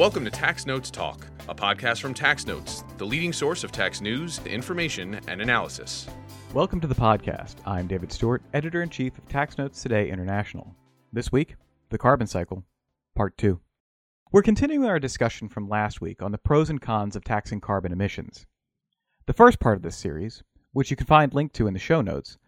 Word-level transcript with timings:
Welcome 0.00 0.24
to 0.24 0.30
Tax 0.30 0.64
Notes 0.64 0.90
Talk, 0.90 1.26
a 1.46 1.54
podcast 1.54 2.00
from 2.00 2.14
Tax 2.14 2.46
Notes, 2.46 2.84
the 2.96 3.04
leading 3.04 3.34
source 3.34 3.64
of 3.64 3.70
tax 3.70 4.00
news, 4.00 4.40
information, 4.46 5.20
and 5.28 5.42
analysis. 5.42 6.06
Welcome 6.54 6.80
to 6.80 6.86
the 6.86 6.94
podcast. 6.94 7.56
I'm 7.66 7.86
David 7.86 8.10
Stewart, 8.10 8.40
editor 8.54 8.82
in 8.82 8.88
chief 8.88 9.18
of 9.18 9.28
Tax 9.28 9.58
Notes 9.58 9.82
Today 9.82 10.08
International. 10.08 10.74
This 11.12 11.30
week, 11.30 11.56
the 11.90 11.98
carbon 11.98 12.26
cycle, 12.26 12.64
part 13.14 13.36
two. 13.36 13.60
We're 14.32 14.40
continuing 14.40 14.88
our 14.88 14.98
discussion 14.98 15.50
from 15.50 15.68
last 15.68 16.00
week 16.00 16.22
on 16.22 16.32
the 16.32 16.38
pros 16.38 16.70
and 16.70 16.80
cons 16.80 17.14
of 17.14 17.22
taxing 17.22 17.60
carbon 17.60 17.92
emissions. 17.92 18.46
The 19.26 19.34
first 19.34 19.60
part 19.60 19.76
of 19.76 19.82
this 19.82 19.96
series, 19.96 20.42
which 20.72 20.90
you 20.90 20.96
can 20.96 21.06
find 21.06 21.34
linked 21.34 21.54
to 21.56 21.66
in 21.66 21.74
the 21.74 21.78
show 21.78 22.00
notes, 22.00 22.38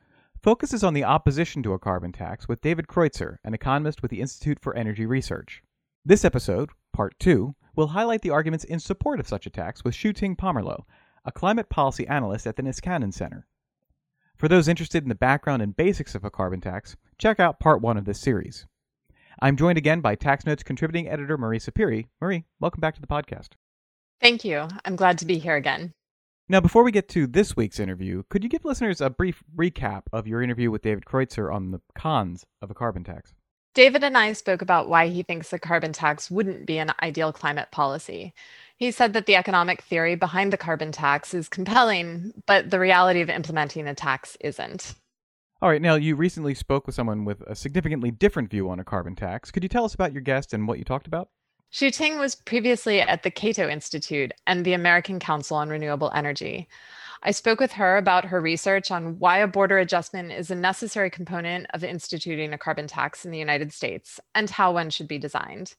focuses 0.43 0.83
on 0.83 0.95
the 0.95 1.05
opposition 1.05 1.63
to 1.65 1.75
a 1.75 1.79
carbon 1.79 2.13
tax 2.13 2.49
with 2.49 2.63
David 2.63 2.87
Kreutzer, 2.87 3.37
an 3.45 3.53
economist 3.53 4.01
with 4.01 4.11
the 4.11 4.23
Institute 4.23 4.59
for 4.59 4.75
Energy 4.75 5.05
Research. 5.05 5.63
This 6.05 6.25
episode, 6.25 6.71
Part 6.93 7.17
2, 7.21 7.55
will 7.77 7.87
highlight 7.87 8.23
the 8.23 8.31
arguments 8.31 8.65
in 8.65 8.81
support 8.81 9.21
of 9.21 9.29
such 9.29 9.47
attacks 9.47 9.79
tax 9.79 9.85
with 9.85 9.95
Shuting 9.95 10.35
Pomerleau, 10.35 10.83
a 11.25 11.31
climate 11.31 11.69
policy 11.69 12.09
analyst 12.09 12.45
at 12.45 12.57
the 12.57 12.63
Niskanen 12.65 13.15
Center. 13.15 13.47
For 14.37 14.49
those 14.49 14.67
interested 14.67 15.05
in 15.05 15.09
the 15.09 15.15
background 15.15 15.63
and 15.63 15.77
basics 15.77 16.17
of 16.17 16.25
a 16.25 16.31
carbon 16.31 16.61
tax, 16.61 16.97
check 17.19 17.39
out 17.39 17.61
Part 17.61 17.83
1 17.83 17.97
of 17.97 18.05
this 18.05 18.19
series. 18.19 18.67
I'm 19.41 19.57
joined 19.57 19.79
again 19.79 20.01
by 20.01 20.17
Tax 20.17 20.45
Notes 20.45 20.65
contributing 20.65 21.09
editor 21.09 21.39
Marie 21.39 21.61
Sapirie. 21.61 22.09
Marie, 22.21 22.47
welcome 22.59 22.81
back 22.81 22.97
to 22.97 23.01
the 23.01 23.07
podcast. 23.07 23.51
Thank 24.21 24.45
you. 24.45 24.67
I'm 24.85 24.97
glad 24.97 25.19
to 25.19 25.25
be 25.25 25.39
here 25.39 25.55
again. 25.55 25.95
Now, 26.49 26.59
before 26.59 26.83
we 26.83 26.91
get 26.91 27.09
to 27.11 27.29
this 27.29 27.55
week's 27.55 27.79
interview, 27.79 28.25
could 28.29 28.43
you 28.43 28.51
give 28.51 28.65
listeners 28.65 29.01
a 29.01 29.09
brief 29.09 29.45
recap 29.55 30.03
of 30.13 30.27
your 30.27 30.43
interview 30.43 30.73
with 30.73 30.83
David 30.83 31.05
Kreutzer 31.05 31.55
on 31.55 31.71
the 31.71 31.81
cons 31.95 32.45
of 32.61 32.73
a 32.73 32.75
carbon 32.75 33.05
tax? 33.05 33.35
David 33.75 34.05
and 34.05 34.19
I 34.19 34.35
spoke 34.35 34.61
about 34.61 34.89
why 34.89 35.09
he 35.09 35.23
thinks 35.23 35.53
a 35.53 35.59
carbon 35.59 35.93
tax 35.93 36.31
wouldn't 36.31 36.67
be 36.67 36.79
an 36.79 36.93
ideal 37.03 37.33
climate 37.33 37.71
policy. 37.71 38.35
He 38.77 38.91
said 38.91 39.15
that 39.15 39.27
the 39.27 39.37
economic 39.37 39.83
theory 39.83 40.15
behind 40.15 40.53
the 40.53 40.59
carbon 40.59 40.93
tax 40.93 41.33
is 41.33 41.49
compelling, 41.49 42.35
but 42.47 42.71
the 42.71 42.81
reality 42.81 43.23
of 43.23 43.31
implementing 43.31 43.87
a 43.89 43.95
tax 43.95 44.37
isn't. 44.41 44.95
All 45.63 45.71
right, 45.71 45.81
now 45.81 45.95
you 45.95 46.17
recently 46.17 46.55
spoke 46.55 46.87
with 46.87 46.97
someone 46.97 47.25
with 47.25 47.41
a 47.43 47.55
significantly 47.55 48.11
different 48.11 48.51
view 48.51 48.69
on 48.69 48.81
a 48.81 48.85
carbon 48.85 49.15
tax. 49.15 49.51
Could 49.51 49.63
you 49.63 49.69
tell 49.69 49.85
us 49.85 49.95
about 49.95 50.13
your 50.13 50.21
guest 50.21 50.53
and 50.53 50.67
what 50.67 50.79
you 50.79 50.85
talked 50.85 51.07
about? 51.07 51.29
Shuting 51.71 52.19
was 52.19 52.35
previously 52.35 53.01
at 53.01 53.23
the 53.23 53.31
Cato 53.31 53.69
Institute 53.69 54.33
and 54.47 54.65
the 54.65 54.75
American 54.75 55.19
Council 55.19 55.57
on 55.57 55.71
Renewable 55.71 56.11
Energy. 56.15 56.69
I 57.25 57.31
spoke 57.31 57.61
with 57.61 57.71
her 57.73 57.99
about 57.99 58.25
her 58.25 58.41
research 58.41 58.91
on 58.91 59.17
why 59.21 59.39
a 59.39 59.47
border 59.47 59.79
adjustment 59.79 60.33
is 60.33 60.51
a 60.51 60.57
necessary 60.57 61.09
component 61.09 61.69
of 61.73 61.85
instituting 61.85 62.53
a 62.53 62.59
carbon 62.59 62.89
tax 62.89 63.25
in 63.25 63.31
the 63.31 63.39
United 63.39 63.73
States 63.73 64.19
and 64.35 64.51
how 64.51 64.73
one 64.73 64.91
should 64.91 65.07
be 65.07 65.19
designed. 65.19 65.77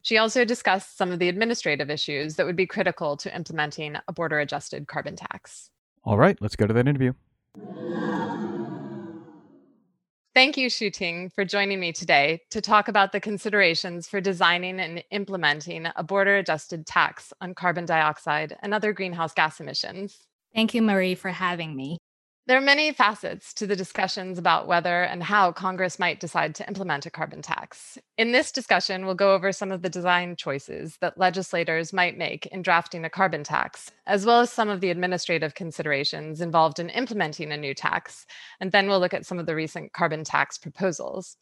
She 0.00 0.16
also 0.16 0.46
discussed 0.46 0.96
some 0.96 1.12
of 1.12 1.18
the 1.18 1.28
administrative 1.28 1.90
issues 1.90 2.36
that 2.36 2.46
would 2.46 2.56
be 2.56 2.66
critical 2.66 3.18
to 3.18 3.34
implementing 3.36 3.96
a 4.08 4.14
border 4.14 4.38
adjusted 4.38 4.88
carbon 4.88 5.14
tax. 5.14 5.68
All 6.04 6.16
right, 6.16 6.40
let's 6.40 6.56
go 6.56 6.66
to 6.66 6.72
that 6.72 6.88
interview. 6.88 7.12
Thank 10.34 10.56
you, 10.56 10.70
Shuting, 10.70 11.30
for 11.30 11.44
joining 11.44 11.80
me 11.80 11.92
today 11.92 12.40
to 12.50 12.62
talk 12.62 12.88
about 12.88 13.12
the 13.12 13.20
considerations 13.20 14.08
for 14.08 14.22
designing 14.22 14.80
and 14.80 15.04
implementing 15.10 15.88
a 15.96 16.02
border 16.02 16.36
adjusted 16.36 16.86
tax 16.86 17.34
on 17.42 17.54
carbon 17.54 17.84
dioxide 17.84 18.56
and 18.62 18.72
other 18.72 18.94
greenhouse 18.94 19.34
gas 19.34 19.60
emissions. 19.60 20.27
Thank 20.58 20.74
you, 20.74 20.82
Marie, 20.82 21.14
for 21.14 21.28
having 21.28 21.76
me. 21.76 21.98
There 22.48 22.58
are 22.58 22.60
many 22.60 22.90
facets 22.90 23.54
to 23.54 23.66
the 23.68 23.76
discussions 23.76 24.40
about 24.40 24.66
whether 24.66 25.04
and 25.04 25.22
how 25.22 25.52
Congress 25.52 26.00
might 26.00 26.18
decide 26.18 26.56
to 26.56 26.66
implement 26.66 27.06
a 27.06 27.10
carbon 27.10 27.42
tax. 27.42 27.96
In 28.16 28.32
this 28.32 28.50
discussion, 28.50 29.06
we'll 29.06 29.14
go 29.14 29.34
over 29.34 29.52
some 29.52 29.70
of 29.70 29.82
the 29.82 29.88
design 29.88 30.34
choices 30.34 30.96
that 31.00 31.16
legislators 31.16 31.92
might 31.92 32.18
make 32.18 32.46
in 32.46 32.62
drafting 32.62 33.04
a 33.04 33.08
carbon 33.08 33.44
tax, 33.44 33.92
as 34.04 34.26
well 34.26 34.40
as 34.40 34.50
some 34.50 34.68
of 34.68 34.80
the 34.80 34.90
administrative 34.90 35.54
considerations 35.54 36.40
involved 36.40 36.80
in 36.80 36.90
implementing 36.90 37.52
a 37.52 37.56
new 37.56 37.72
tax. 37.72 38.26
And 38.58 38.72
then 38.72 38.88
we'll 38.88 38.98
look 38.98 39.14
at 39.14 39.26
some 39.26 39.38
of 39.38 39.46
the 39.46 39.54
recent 39.54 39.92
carbon 39.92 40.24
tax 40.24 40.58
proposals. 40.58 41.36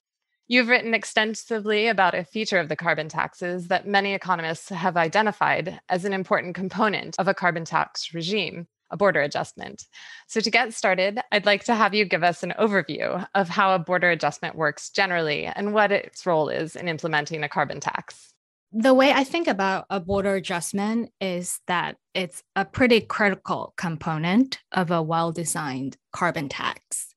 You've 0.46 0.68
written 0.68 0.92
extensively 0.92 1.88
about 1.88 2.14
a 2.14 2.22
feature 2.22 2.60
of 2.60 2.68
the 2.68 2.76
carbon 2.76 3.08
taxes 3.08 3.68
that 3.68 3.88
many 3.88 4.12
economists 4.12 4.68
have 4.68 4.98
identified 4.98 5.80
as 5.88 6.04
an 6.04 6.12
important 6.12 6.54
component 6.54 7.18
of 7.18 7.28
a 7.28 7.34
carbon 7.34 7.64
tax 7.64 8.12
regime 8.12 8.66
a 8.90 8.96
border 8.96 9.20
adjustment. 9.20 9.84
So, 10.28 10.40
to 10.40 10.50
get 10.50 10.74
started, 10.74 11.20
I'd 11.32 11.46
like 11.46 11.64
to 11.64 11.74
have 11.74 11.94
you 11.94 12.04
give 12.04 12.22
us 12.22 12.42
an 12.42 12.54
overview 12.58 13.26
of 13.34 13.48
how 13.48 13.74
a 13.74 13.78
border 13.78 14.10
adjustment 14.10 14.56
works 14.56 14.90
generally 14.90 15.46
and 15.46 15.72
what 15.74 15.92
its 15.92 16.26
role 16.26 16.48
is 16.48 16.76
in 16.76 16.88
implementing 16.88 17.42
a 17.42 17.48
carbon 17.48 17.80
tax. 17.80 18.32
The 18.72 18.94
way 18.94 19.12
I 19.12 19.24
think 19.24 19.48
about 19.48 19.86
a 19.90 20.00
border 20.00 20.34
adjustment 20.34 21.10
is 21.20 21.60
that 21.66 21.96
it's 22.14 22.42
a 22.56 22.64
pretty 22.64 23.00
critical 23.00 23.72
component 23.76 24.58
of 24.72 24.90
a 24.90 25.02
well 25.02 25.32
designed 25.32 25.96
carbon 26.12 26.48
tax. 26.48 27.14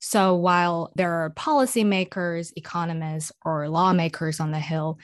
So, 0.00 0.34
while 0.34 0.92
there 0.94 1.12
are 1.12 1.30
policymakers, 1.30 2.52
economists, 2.56 3.32
or 3.44 3.68
lawmakers 3.68 4.40
on 4.40 4.52
the 4.52 4.58
Hill 4.58 4.98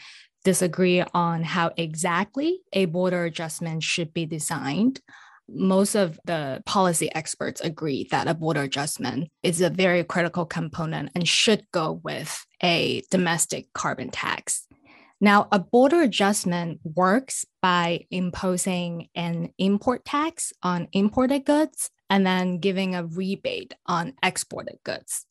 disagree 0.44 1.02
on 1.14 1.42
how 1.42 1.72
exactly 1.76 2.60
a 2.72 2.84
border 2.84 3.24
adjustment 3.24 3.82
should 3.82 4.12
be 4.12 4.26
designed, 4.26 5.00
most 5.48 5.94
of 5.94 6.18
the 6.24 6.62
policy 6.66 7.12
experts 7.14 7.60
agree 7.60 8.08
that 8.10 8.28
a 8.28 8.34
border 8.34 8.62
adjustment 8.62 9.30
is 9.42 9.60
a 9.60 9.70
very 9.70 10.04
critical 10.04 10.46
component 10.46 11.10
and 11.14 11.28
should 11.28 11.66
go 11.72 12.00
with 12.02 12.44
a 12.62 13.02
domestic 13.10 13.72
carbon 13.72 14.10
tax. 14.10 14.66
Now, 15.20 15.48
a 15.52 15.58
border 15.58 16.02
adjustment 16.02 16.80
works 16.82 17.44
by 17.62 18.06
imposing 18.10 19.08
an 19.14 19.50
import 19.58 20.04
tax 20.04 20.52
on 20.62 20.88
imported 20.92 21.44
goods 21.44 21.90
and 22.10 22.26
then 22.26 22.58
giving 22.58 22.94
a 22.94 23.04
rebate 23.04 23.74
on 23.86 24.14
exported 24.22 24.78
goods. 24.84 25.24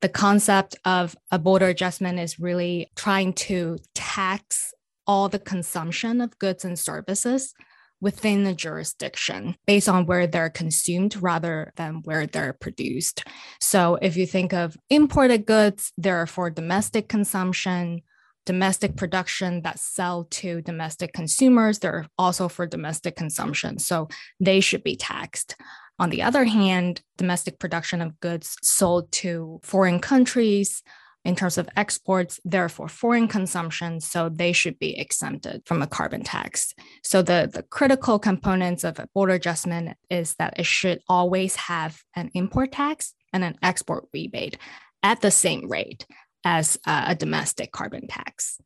The 0.00 0.08
concept 0.08 0.76
of 0.84 1.16
a 1.30 1.38
border 1.38 1.66
adjustment 1.66 2.18
is 2.18 2.38
really 2.38 2.90
trying 2.96 3.32
to 3.34 3.78
tax 3.94 4.74
all 5.06 5.28
the 5.28 5.38
consumption 5.38 6.20
of 6.20 6.38
goods 6.38 6.64
and 6.64 6.78
services 6.78 7.54
within 8.00 8.44
the 8.44 8.54
jurisdiction 8.54 9.56
based 9.66 9.88
on 9.88 10.06
where 10.06 10.26
they're 10.26 10.50
consumed 10.50 11.20
rather 11.22 11.72
than 11.76 12.02
where 12.04 12.26
they're 12.26 12.52
produced. 12.52 13.24
So 13.60 13.98
if 14.02 14.16
you 14.16 14.26
think 14.26 14.52
of 14.52 14.76
imported 14.90 15.46
goods, 15.46 15.92
they're 15.96 16.26
for 16.26 16.50
domestic 16.50 17.08
consumption, 17.08 18.02
domestic 18.44 18.96
production 18.96 19.62
that 19.62 19.78
sell 19.78 20.24
to 20.30 20.62
domestic 20.62 21.12
consumers, 21.12 21.78
they're 21.78 22.06
also 22.18 22.48
for 22.48 22.66
domestic 22.66 23.16
consumption. 23.16 23.78
So 23.78 24.08
they 24.40 24.60
should 24.60 24.84
be 24.84 24.96
taxed. 24.96 25.56
On 25.98 26.10
the 26.10 26.22
other 26.22 26.44
hand, 26.44 27.00
domestic 27.16 27.58
production 27.58 28.02
of 28.02 28.20
goods 28.20 28.56
sold 28.62 29.10
to 29.12 29.60
foreign 29.62 29.98
countries, 29.98 30.82
in 31.26 31.34
terms 31.34 31.58
of 31.58 31.68
exports, 31.76 32.38
they're 32.44 32.68
for 32.68 32.88
foreign 32.88 33.26
consumption, 33.26 34.00
so 34.00 34.28
they 34.28 34.52
should 34.52 34.78
be 34.78 34.96
exempted 34.96 35.62
from 35.66 35.82
a 35.82 35.86
carbon 35.86 36.22
tax. 36.22 36.72
So 37.02 37.20
the, 37.20 37.50
the 37.52 37.64
critical 37.64 38.18
components 38.18 38.84
of 38.84 38.98
a 39.00 39.08
border 39.12 39.34
adjustment 39.34 39.96
is 40.08 40.34
that 40.38 40.58
it 40.58 40.66
should 40.66 41.00
always 41.08 41.56
have 41.56 42.00
an 42.14 42.30
import 42.34 42.72
tax 42.72 43.12
and 43.32 43.42
an 43.42 43.56
export 43.60 44.04
rebate 44.14 44.56
at 45.02 45.20
the 45.20 45.32
same 45.32 45.68
rate 45.68 46.06
as 46.44 46.78
a 46.86 47.16
domestic 47.16 47.72
carbon 47.72 48.06
tax. 48.06 48.60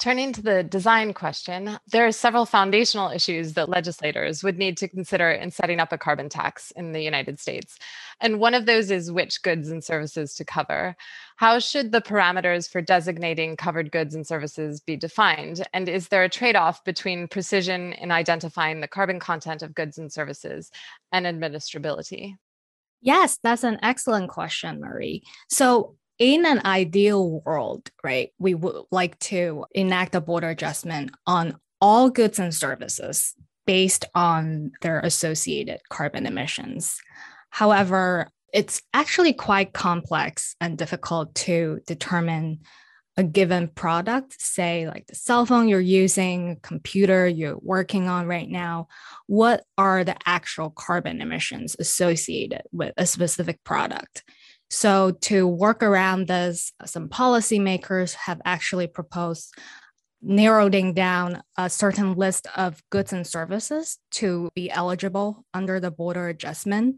Turning 0.00 0.32
to 0.32 0.42
the 0.42 0.64
design 0.64 1.14
question, 1.14 1.78
there 1.86 2.04
are 2.04 2.12
several 2.12 2.46
foundational 2.46 3.10
issues 3.10 3.54
that 3.54 3.68
legislators 3.68 4.42
would 4.42 4.58
need 4.58 4.76
to 4.76 4.88
consider 4.88 5.30
in 5.30 5.52
setting 5.52 5.78
up 5.78 5.92
a 5.92 5.98
carbon 5.98 6.28
tax 6.28 6.72
in 6.72 6.92
the 6.92 7.00
United 7.00 7.38
States. 7.38 7.78
And 8.20 8.40
one 8.40 8.54
of 8.54 8.66
those 8.66 8.90
is 8.90 9.12
which 9.12 9.42
goods 9.42 9.70
and 9.70 9.84
services 9.84 10.34
to 10.34 10.44
cover. 10.44 10.96
How 11.36 11.60
should 11.60 11.92
the 11.92 12.00
parameters 12.00 12.68
for 12.68 12.82
designating 12.82 13.56
covered 13.56 13.92
goods 13.92 14.16
and 14.16 14.26
services 14.26 14.80
be 14.80 14.96
defined? 14.96 15.66
And 15.72 15.88
is 15.88 16.08
there 16.08 16.24
a 16.24 16.28
trade 16.28 16.56
off 16.56 16.84
between 16.84 17.28
precision 17.28 17.92
in 17.92 18.10
identifying 18.10 18.80
the 18.80 18.88
carbon 18.88 19.20
content 19.20 19.62
of 19.62 19.76
goods 19.76 19.96
and 19.96 20.12
services 20.12 20.72
and 21.12 21.24
administrability? 21.24 22.34
Yes, 23.00 23.38
that's 23.42 23.64
an 23.64 23.78
excellent 23.82 24.30
question, 24.30 24.80
Marie. 24.80 25.22
So, 25.48 25.96
in 26.18 26.46
an 26.46 26.60
ideal 26.64 27.40
world, 27.44 27.90
right, 28.02 28.30
we 28.38 28.54
would 28.54 28.84
like 28.90 29.18
to 29.20 29.64
enact 29.72 30.14
a 30.14 30.20
border 30.20 30.50
adjustment 30.50 31.10
on 31.26 31.58
all 31.80 32.10
goods 32.10 32.38
and 32.38 32.54
services 32.54 33.34
based 33.66 34.04
on 34.14 34.72
their 34.82 35.00
associated 35.00 35.80
carbon 35.88 36.26
emissions. 36.26 36.98
However, 37.50 38.28
it's 38.52 38.80
actually 38.92 39.32
quite 39.32 39.72
complex 39.72 40.54
and 40.60 40.78
difficult 40.78 41.34
to 41.34 41.80
determine 41.86 42.60
a 43.16 43.24
given 43.24 43.68
product, 43.68 44.40
say 44.40 44.88
like 44.88 45.06
the 45.06 45.14
cell 45.14 45.46
phone 45.46 45.68
you're 45.68 45.80
using, 45.80 46.58
computer 46.62 47.26
you're 47.28 47.58
working 47.60 48.08
on 48.08 48.26
right 48.26 48.48
now, 48.48 48.88
what 49.26 49.64
are 49.78 50.02
the 50.02 50.16
actual 50.26 50.70
carbon 50.70 51.20
emissions 51.20 51.76
associated 51.78 52.62
with 52.72 52.92
a 52.96 53.06
specific 53.06 53.62
product? 53.62 54.24
So, 54.74 55.12
to 55.20 55.46
work 55.46 55.84
around 55.84 56.26
this, 56.26 56.72
some 56.84 57.08
policymakers 57.08 58.14
have 58.14 58.42
actually 58.44 58.88
proposed 58.88 59.54
narrowing 60.20 60.94
down 60.94 61.44
a 61.56 61.70
certain 61.70 62.14
list 62.14 62.48
of 62.56 62.82
goods 62.90 63.12
and 63.12 63.24
services 63.24 63.98
to 64.10 64.48
be 64.56 64.72
eligible 64.72 65.44
under 65.54 65.78
the 65.78 65.92
border 65.92 66.26
adjustment. 66.26 66.96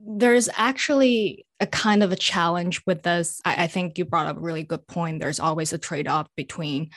There's 0.00 0.48
actually 0.54 1.44
a 1.60 1.66
kind 1.66 2.02
of 2.02 2.10
a 2.10 2.16
challenge 2.16 2.80
with 2.86 3.02
this. 3.02 3.38
I, 3.44 3.64
I 3.64 3.66
think 3.66 3.98
you 3.98 4.06
brought 4.06 4.26
up 4.26 4.38
a 4.38 4.40
really 4.40 4.62
good 4.62 4.86
point. 4.86 5.20
There's 5.20 5.40
always 5.40 5.74
a 5.74 5.78
trade 5.78 6.08
off 6.08 6.26
between 6.38 6.88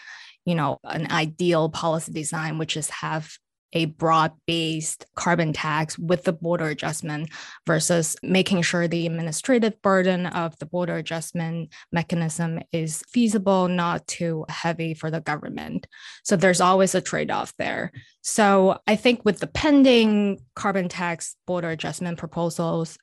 you 0.46 0.56
know 0.56 0.80
an 0.86 1.12
ideal 1.12 1.68
policy 1.68 2.14
design 2.14 2.58
which 2.58 2.78
is 2.78 2.90
have 2.90 3.30
a 3.74 3.86
broad 3.86 4.32
based 4.46 5.06
carbon 5.16 5.54
tax 5.54 5.98
with 6.00 6.24
the 6.24 6.34
border 6.34 6.68
adjustment 6.68 7.30
versus 7.68 8.16
making 8.24 8.62
sure 8.62 8.88
the 8.88 9.06
administrative 9.06 9.82
burden 9.82 10.26
of 10.28 10.58
the 10.60 10.66
border 10.66 10.96
adjustment 10.96 11.70
mechanism 11.92 12.60
is 12.72 13.04
feasible, 13.10 13.68
not 13.68 14.08
too 14.08 14.46
heavy 14.50 14.94
for 14.94 15.12
the 15.12 15.22
government. 15.22 15.88
So 16.24 16.36
there's 16.36 16.62
always 16.62 16.96
a 16.96 17.02
trade 17.02 17.32
off 17.32 17.54
there. 17.58 17.92
So 18.22 18.80
I 18.88 18.96
think 18.96 19.26
with 19.26 19.40
the 19.40 19.48
pending 19.48 20.40
carbon 20.56 20.88
tax 20.88 21.36
border 21.46 21.70
adjustment 21.70 22.18
proposals, 22.18 22.98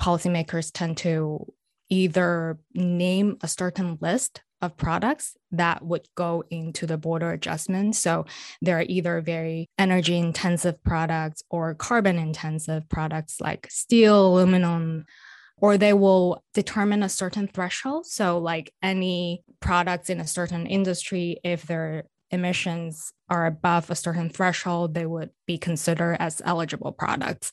policymakers 0.00 0.70
tend 0.72 0.96
to 0.98 1.52
either 1.88 2.58
name 2.74 3.36
a 3.42 3.48
certain 3.48 3.98
list 4.00 4.40
of 4.62 4.76
products 4.76 5.36
that 5.50 5.84
would 5.84 6.06
go 6.14 6.44
into 6.48 6.86
the 6.86 6.96
border 6.96 7.32
adjustment. 7.32 7.96
So 7.96 8.24
there 8.62 8.78
are 8.78 8.86
either 8.88 9.20
very 9.20 9.68
energy 9.78 10.16
intensive 10.16 10.82
products 10.84 11.42
or 11.50 11.74
carbon 11.74 12.18
intensive 12.18 12.88
products 12.88 13.40
like 13.40 13.66
steel, 13.70 14.28
aluminum, 14.28 15.04
or 15.58 15.76
they 15.76 15.92
will 15.92 16.42
determine 16.54 17.02
a 17.02 17.08
certain 17.08 17.48
threshold. 17.48 18.06
So, 18.06 18.38
like 18.38 18.72
any 18.82 19.44
products 19.60 20.10
in 20.10 20.20
a 20.20 20.26
certain 20.26 20.66
industry, 20.66 21.38
if 21.44 21.62
their 21.62 22.04
emissions 22.30 23.12
are 23.28 23.46
above 23.46 23.90
a 23.90 23.94
certain 23.94 24.30
threshold, 24.30 24.94
they 24.94 25.06
would 25.06 25.30
be 25.46 25.58
considered 25.58 26.16
as 26.18 26.42
eligible 26.44 26.92
products 26.92 27.52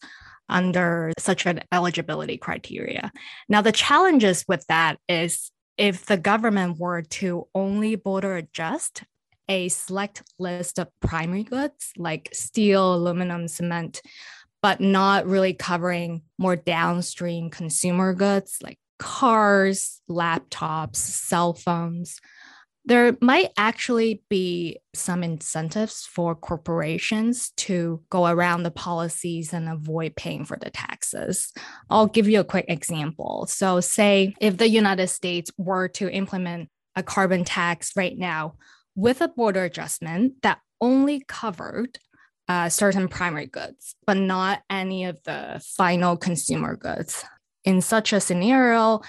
under 0.49 1.11
such 1.19 1.45
an 1.45 1.61
eligibility 1.71 2.37
criteria. 2.37 3.11
Now, 3.47 3.61
the 3.61 3.71
challenges 3.71 4.43
with 4.47 4.65
that 4.67 4.97
is 5.07 5.51
if 5.79 6.05
the 6.05 6.17
government 6.17 6.77
were 6.77 7.01
to 7.01 7.47
only 7.55 7.95
border 7.95 8.35
adjust 8.35 9.03
a 9.47 9.69
select 9.69 10.21
list 10.37 10.77
of 10.77 10.89
primary 10.99 11.43
goods 11.43 11.93
like 11.97 12.27
steel, 12.33 12.93
aluminum, 12.93 13.47
cement, 13.47 14.01
but 14.61 14.81
not 14.81 15.25
really 15.25 15.53
covering 15.53 16.21
more 16.37 16.57
downstream 16.57 17.49
consumer 17.49 18.13
goods 18.13 18.57
like 18.61 18.77
cars, 18.99 20.01
laptops, 20.09 20.97
cell 20.97 21.53
phones, 21.53 22.19
there 22.89 23.15
might 23.21 23.51
actually 23.55 24.23
be 24.29 24.79
some 24.95 25.23
incentives 25.23 26.07
for 26.07 26.33
corporations 26.33 27.51
to 27.51 28.01
go 28.09 28.25
around 28.25 28.63
the 28.63 28.71
policies 28.71 29.53
and 29.53 29.69
avoid 29.69 30.15
paying 30.15 30.43
for 30.43 30.57
the 30.59 30.71
taxes. 30.71 31.53
I'll 31.91 32.07
give 32.07 32.27
you 32.27 32.39
a 32.39 32.43
quick 32.43 32.65
example. 32.67 33.45
So, 33.47 33.79
say 33.79 34.33
if 34.41 34.57
the 34.57 34.67
United 34.67 35.07
States 35.09 35.51
were 35.55 35.87
to 35.89 36.11
implement 36.11 36.69
a 36.95 37.03
carbon 37.03 37.43
tax 37.43 37.95
right 37.95 38.17
now 38.17 38.55
with 38.95 39.21
a 39.21 39.27
border 39.27 39.63
adjustment 39.65 40.41
that 40.41 40.59
only 40.81 41.23
covered 41.27 41.99
uh, 42.47 42.69
certain 42.69 43.07
primary 43.07 43.45
goods, 43.45 43.95
but 44.07 44.17
not 44.17 44.63
any 44.67 45.05
of 45.05 45.21
the 45.25 45.61
final 45.77 46.17
consumer 46.17 46.75
goods. 46.75 47.23
In 47.65 47.81
such 47.81 48.13
a 48.13 48.19
scenario, 48.19 49.01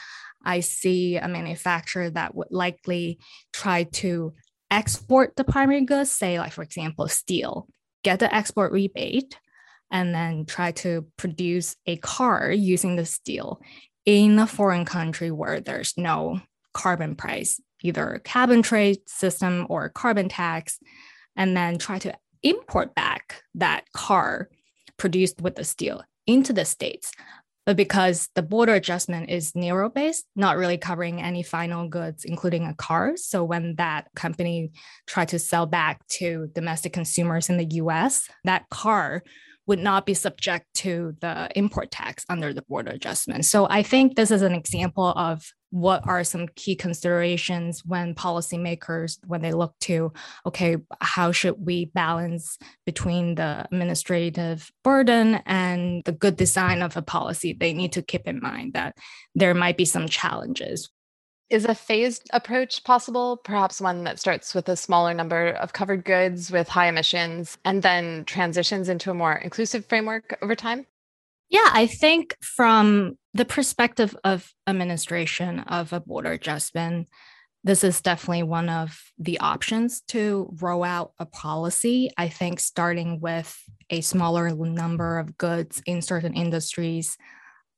I 0.44 0.60
see 0.60 1.16
a 1.16 1.28
manufacturer 1.28 2.10
that 2.10 2.34
would 2.34 2.50
likely 2.50 3.18
try 3.52 3.84
to 3.84 4.34
export 4.70 5.36
the 5.36 5.44
primary 5.44 5.84
goods, 5.84 6.10
say, 6.10 6.38
like, 6.38 6.52
for 6.52 6.62
example, 6.62 7.08
steel, 7.08 7.68
get 8.02 8.20
the 8.20 8.32
export 8.34 8.72
rebate, 8.72 9.38
and 9.90 10.14
then 10.14 10.46
try 10.46 10.72
to 10.72 11.06
produce 11.16 11.76
a 11.86 11.96
car 11.96 12.50
using 12.50 12.96
the 12.96 13.04
steel 13.04 13.60
in 14.06 14.38
a 14.38 14.46
foreign 14.46 14.84
country 14.84 15.30
where 15.30 15.60
there's 15.60 15.94
no 15.96 16.40
carbon 16.72 17.16
price, 17.16 17.60
either 17.82 18.20
carbon 18.24 18.62
trade 18.62 18.98
system 19.06 19.66
or 19.68 19.88
carbon 19.88 20.28
tax, 20.28 20.78
and 21.36 21.56
then 21.56 21.78
try 21.78 21.98
to 21.98 22.14
import 22.42 22.94
back 22.94 23.42
that 23.54 23.84
car 23.92 24.48
produced 24.96 25.40
with 25.40 25.56
the 25.56 25.64
steel 25.64 26.02
into 26.26 26.52
the 26.52 26.64
States 26.64 27.12
but 27.66 27.76
because 27.76 28.28
the 28.34 28.42
border 28.42 28.74
adjustment 28.74 29.30
is 29.30 29.54
narrow 29.54 29.88
based, 29.88 30.24
not 30.34 30.56
really 30.56 30.78
covering 30.78 31.20
any 31.20 31.42
final 31.42 31.88
goods, 31.88 32.24
including 32.24 32.66
a 32.66 32.74
car. 32.74 33.16
So 33.16 33.44
when 33.44 33.76
that 33.76 34.08
company 34.16 34.72
tried 35.06 35.28
to 35.28 35.38
sell 35.38 35.66
back 35.66 36.06
to 36.08 36.48
domestic 36.54 36.92
consumers 36.92 37.48
in 37.48 37.58
the 37.58 37.76
US, 37.76 38.28
that 38.44 38.68
car 38.70 39.22
would 39.66 39.78
not 39.78 40.06
be 40.06 40.14
subject 40.14 40.66
to 40.74 41.14
the 41.20 41.48
import 41.54 41.90
tax 41.90 42.24
under 42.28 42.52
the 42.52 42.62
border 42.62 42.90
adjustment. 42.90 43.44
So 43.44 43.66
I 43.68 43.82
think 43.82 44.16
this 44.16 44.30
is 44.30 44.42
an 44.42 44.54
example 44.54 45.08
of 45.16 45.44
what 45.70 46.06
are 46.06 46.24
some 46.24 46.48
key 46.56 46.74
considerations 46.74 47.84
when 47.84 48.14
policymakers 48.14 49.18
when 49.26 49.40
they 49.40 49.52
look 49.52 49.72
to 49.78 50.12
okay 50.44 50.76
how 51.00 51.30
should 51.30 51.54
we 51.64 51.84
balance 51.86 52.58
between 52.84 53.36
the 53.36 53.64
administrative 53.70 54.70
burden 54.82 55.36
and 55.46 56.02
the 56.04 56.12
good 56.12 56.36
design 56.36 56.82
of 56.82 56.96
a 56.96 57.02
policy 57.02 57.52
they 57.52 57.72
need 57.72 57.92
to 57.92 58.02
keep 58.02 58.26
in 58.26 58.40
mind 58.40 58.72
that 58.74 58.96
there 59.36 59.54
might 59.54 59.76
be 59.76 59.84
some 59.84 60.08
challenges 60.08 60.90
is 61.50 61.64
a 61.64 61.74
phased 61.74 62.30
approach 62.32 62.84
possible, 62.84 63.36
perhaps 63.36 63.80
one 63.80 64.04
that 64.04 64.20
starts 64.20 64.54
with 64.54 64.68
a 64.68 64.76
smaller 64.76 65.12
number 65.12 65.48
of 65.48 65.72
covered 65.72 66.04
goods 66.04 66.50
with 66.50 66.68
high 66.68 66.86
emissions 66.86 67.58
and 67.64 67.82
then 67.82 68.24
transitions 68.24 68.88
into 68.88 69.10
a 69.10 69.14
more 69.14 69.34
inclusive 69.34 69.84
framework 69.86 70.38
over 70.42 70.54
time? 70.54 70.86
Yeah, 71.48 71.68
I 71.72 71.86
think 71.86 72.36
from 72.40 73.18
the 73.34 73.44
perspective 73.44 74.16
of 74.22 74.52
administration 74.68 75.60
of 75.60 75.92
a 75.92 76.00
border 76.00 76.30
adjustment, 76.32 77.08
this 77.64 77.82
is 77.84 78.00
definitely 78.00 78.44
one 78.44 78.68
of 78.68 79.02
the 79.18 79.40
options 79.40 80.00
to 80.08 80.54
roll 80.60 80.84
out 80.84 81.12
a 81.18 81.26
policy. 81.26 82.10
I 82.16 82.28
think 82.28 82.60
starting 82.60 83.20
with 83.20 83.58
a 83.90 84.00
smaller 84.00 84.50
number 84.50 85.18
of 85.18 85.36
goods 85.36 85.82
in 85.84 86.00
certain 86.00 86.34
industries 86.34 87.18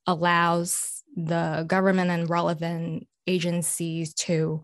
allows 0.06 1.02
the 1.16 1.64
government 1.66 2.10
and 2.10 2.28
relevant 2.28 3.08
agencies 3.26 4.14
to 4.14 4.62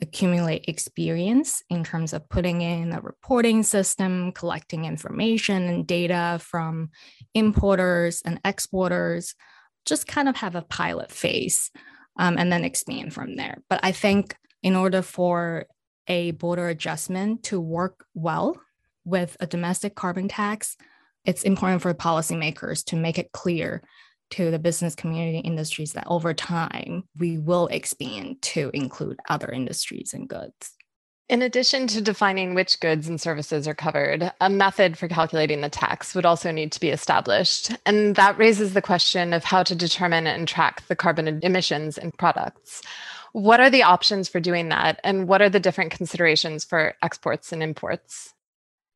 accumulate 0.00 0.66
experience 0.68 1.62
in 1.70 1.84
terms 1.84 2.12
of 2.12 2.28
putting 2.28 2.60
in 2.60 2.92
a 2.92 3.00
reporting 3.00 3.62
system, 3.62 4.32
collecting 4.32 4.84
information 4.84 5.64
and 5.64 5.86
data 5.86 6.38
from 6.40 6.90
importers 7.34 8.22
and 8.24 8.40
exporters, 8.44 9.34
just 9.84 10.06
kind 10.06 10.28
of 10.28 10.36
have 10.36 10.54
a 10.54 10.62
pilot 10.62 11.10
phase 11.10 11.70
um, 12.18 12.36
and 12.38 12.52
then 12.52 12.64
expand 12.64 13.12
from 13.12 13.36
there. 13.36 13.58
But 13.68 13.80
I 13.82 13.92
think 13.92 14.36
in 14.62 14.76
order 14.76 15.02
for 15.02 15.66
a 16.06 16.32
border 16.32 16.68
adjustment 16.68 17.44
to 17.44 17.60
work 17.60 18.04
well 18.14 18.60
with 19.04 19.36
a 19.40 19.46
domestic 19.46 19.94
carbon 19.94 20.28
tax, 20.28 20.76
it's 21.24 21.42
important 21.42 21.82
for 21.82 21.92
policymakers 21.94 22.84
to 22.86 22.96
make 22.96 23.18
it 23.18 23.32
clear 23.32 23.82
to 24.30 24.50
the 24.50 24.58
business 24.58 24.94
community 24.94 25.38
industries 25.38 25.92
that 25.92 26.06
over 26.06 26.34
time 26.34 27.04
we 27.18 27.38
will 27.38 27.66
expand 27.68 28.40
to 28.42 28.70
include 28.74 29.18
other 29.28 29.50
industries 29.50 30.12
and 30.14 30.28
goods. 30.28 30.72
In 31.28 31.42
addition 31.42 31.86
to 31.88 32.00
defining 32.00 32.54
which 32.54 32.80
goods 32.80 33.06
and 33.06 33.20
services 33.20 33.68
are 33.68 33.74
covered, 33.74 34.32
a 34.40 34.48
method 34.48 34.96
for 34.96 35.08
calculating 35.08 35.60
the 35.60 35.68
tax 35.68 36.14
would 36.14 36.24
also 36.24 36.50
need 36.50 36.72
to 36.72 36.80
be 36.80 36.88
established. 36.88 37.70
And 37.84 38.16
that 38.16 38.38
raises 38.38 38.72
the 38.72 38.80
question 38.80 39.34
of 39.34 39.44
how 39.44 39.62
to 39.64 39.74
determine 39.74 40.26
and 40.26 40.48
track 40.48 40.86
the 40.88 40.96
carbon 40.96 41.40
emissions 41.42 41.98
in 41.98 42.12
products. 42.12 42.80
What 43.32 43.60
are 43.60 43.68
the 43.68 43.82
options 43.82 44.26
for 44.26 44.40
doing 44.40 44.70
that? 44.70 45.00
And 45.04 45.28
what 45.28 45.42
are 45.42 45.50
the 45.50 45.60
different 45.60 45.92
considerations 45.92 46.64
for 46.64 46.94
exports 47.02 47.52
and 47.52 47.62
imports? 47.62 48.32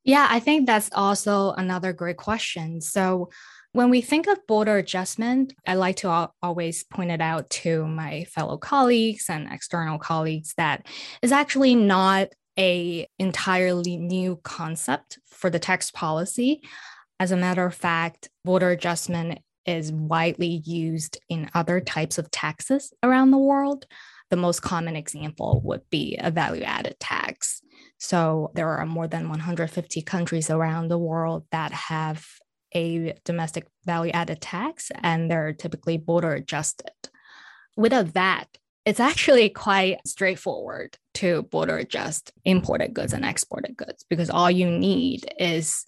Yeah, 0.04 0.26
I 0.28 0.40
think 0.40 0.66
that's 0.66 0.90
also 0.92 1.52
another 1.52 1.92
great 1.92 2.16
question. 2.16 2.80
So, 2.80 3.28
when 3.72 3.88
we 3.88 4.02
think 4.02 4.26
of 4.26 4.46
border 4.46 4.76
adjustment, 4.76 5.54
I 5.66 5.74
like 5.74 5.96
to 5.96 6.30
always 6.42 6.84
point 6.84 7.10
it 7.10 7.22
out 7.22 7.48
to 7.50 7.86
my 7.86 8.24
fellow 8.24 8.58
colleagues 8.58 9.30
and 9.30 9.50
external 9.50 9.98
colleagues 9.98 10.54
that 10.58 10.86
is 11.22 11.32
actually 11.32 11.74
not 11.74 12.28
a 12.58 13.06
entirely 13.18 13.96
new 13.96 14.36
concept 14.42 15.18
for 15.26 15.48
the 15.48 15.58
tax 15.58 15.90
policy. 15.90 16.60
As 17.18 17.30
a 17.30 17.36
matter 17.36 17.64
of 17.64 17.74
fact, 17.74 18.28
border 18.44 18.70
adjustment 18.70 19.38
is 19.64 19.90
widely 19.90 20.60
used 20.66 21.18
in 21.30 21.50
other 21.54 21.80
types 21.80 22.18
of 22.18 22.30
taxes 22.30 22.92
around 23.02 23.30
the 23.30 23.38
world. 23.38 23.86
The 24.28 24.36
most 24.36 24.60
common 24.60 24.96
example 24.96 25.62
would 25.64 25.88
be 25.88 26.18
a 26.20 26.30
value 26.30 26.62
added 26.62 26.96
tax. 27.00 27.62
So 27.98 28.50
there 28.54 28.68
are 28.68 28.84
more 28.84 29.06
than 29.06 29.28
150 29.28 30.02
countries 30.02 30.50
around 30.50 30.88
the 30.88 30.98
world 30.98 31.46
that 31.52 31.72
have 31.72 32.26
a 32.74 33.14
domestic 33.24 33.66
value 33.84 34.12
added 34.12 34.40
tax 34.40 34.90
and 35.02 35.30
they're 35.30 35.52
typically 35.52 35.96
border 35.96 36.32
adjusted. 36.32 36.92
Without 37.76 38.14
that, 38.14 38.46
it's 38.84 39.00
actually 39.00 39.48
quite 39.48 39.98
straightforward 40.06 40.96
to 41.14 41.42
border 41.44 41.78
adjust 41.78 42.32
imported 42.44 42.92
goods 42.92 43.12
and 43.12 43.24
exported 43.24 43.76
goods 43.76 44.04
because 44.08 44.28
all 44.28 44.50
you 44.50 44.70
need 44.70 45.32
is 45.38 45.84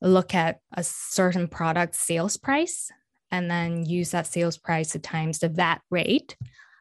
look 0.00 0.34
at 0.34 0.60
a 0.72 0.82
certain 0.82 1.48
product 1.48 1.94
sales 1.94 2.36
price 2.36 2.90
and 3.30 3.50
then 3.50 3.84
use 3.84 4.12
that 4.12 4.26
sales 4.26 4.56
price 4.56 4.92
to 4.92 4.98
times 4.98 5.40
the 5.40 5.48
VAT 5.48 5.82
rate 5.90 6.36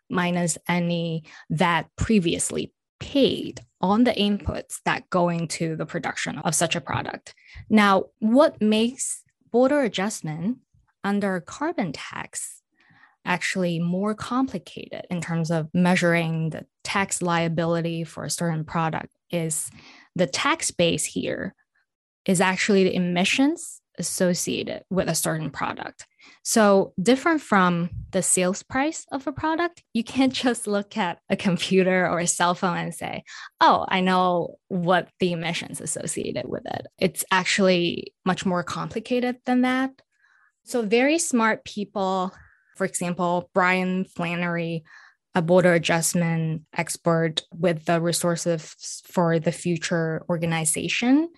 minus 0.10 0.58
any 0.70 1.24
VAT 1.50 1.88
previously 1.98 2.72
paid 3.00 3.62
on 3.82 4.06
the 4.06 4.14
inputs 4.14 4.80
that 4.86 5.10
go 5.10 5.30
into 5.30 5.76
the 5.76 5.86
production 5.86 6.40
of 6.40 6.56
such 6.56 6.76
a 6.76 6.82
product. 6.82 7.36
Now, 7.70 8.06
what 8.20 8.62
makes 8.62 9.24
border 9.52 9.82
adjustment 9.82 10.60
under 11.04 11.40
carbon 11.40 11.92
tax 11.92 12.62
actually 13.26 13.80
more 13.80 14.16
complicated 14.16 15.06
in 15.10 15.22
terms 15.22 15.52
of 15.52 15.68
measuring 15.74 16.50
the 16.50 16.66
tax 16.84 17.22
liability 17.22 18.04
for 18.04 18.24
a 18.24 18.30
certain 18.30 18.64
product 18.64 19.10
is 19.30 19.70
the 20.16 20.28
tax 20.28 20.72
base 20.72 21.04
here 21.04 21.54
is 22.26 22.40
actually 22.40 22.86
the 22.86 22.96
emissions 22.96 23.82
associated 23.98 24.84
with 24.90 25.10
a 25.10 25.16
certain 25.16 25.50
product. 25.50 26.06
So, 26.44 26.94
different 27.02 27.42
from 27.42 27.90
the 28.12 28.22
sales 28.22 28.64
price 28.64 29.06
of 29.12 29.28
a 29.28 29.32
product, 29.32 29.84
you 29.94 30.04
can't 30.04 30.34
just 30.46 30.68
look 30.68 30.98
at 30.98 31.20
a 31.30 31.36
computer 31.36 32.08
or 32.08 32.20
a 32.20 32.28
cell 32.28 32.56
phone 32.56 32.78
and 32.78 32.94
say, 32.94 33.24
oh, 33.62 33.86
I 33.88 34.02
know 34.02 34.56
what 34.68 35.10
the 35.20 35.32
emissions 35.32 35.82
associated 35.82 36.48
with 36.48 36.64
it. 36.66 36.88
It's 37.00 37.26
actually 37.32 38.14
much 38.26 38.46
more 38.46 38.64
complicated 38.64 39.38
than 39.46 39.62
that. 39.62 39.92
So, 40.66 40.82
very 40.82 41.20
smart 41.20 41.66
people, 41.66 42.34
for 42.76 42.86
example, 42.86 43.50
Brian 43.54 44.06
Flannery, 44.06 44.84
a 45.36 45.42
border 45.42 45.74
adjustment 45.74 46.64
expert 46.76 47.44
with 47.54 47.86
the 47.86 48.02
Resources 48.02 49.04
for 49.06 49.40
the 49.40 49.52
Future 49.52 50.24
organization, 50.30 51.30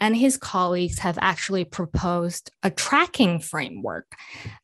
and 0.00 0.16
his 0.16 0.36
colleagues 0.36 0.98
have 0.98 1.18
actually 1.20 1.64
proposed 1.64 2.50
a 2.62 2.70
tracking 2.70 3.38
framework 3.38 4.14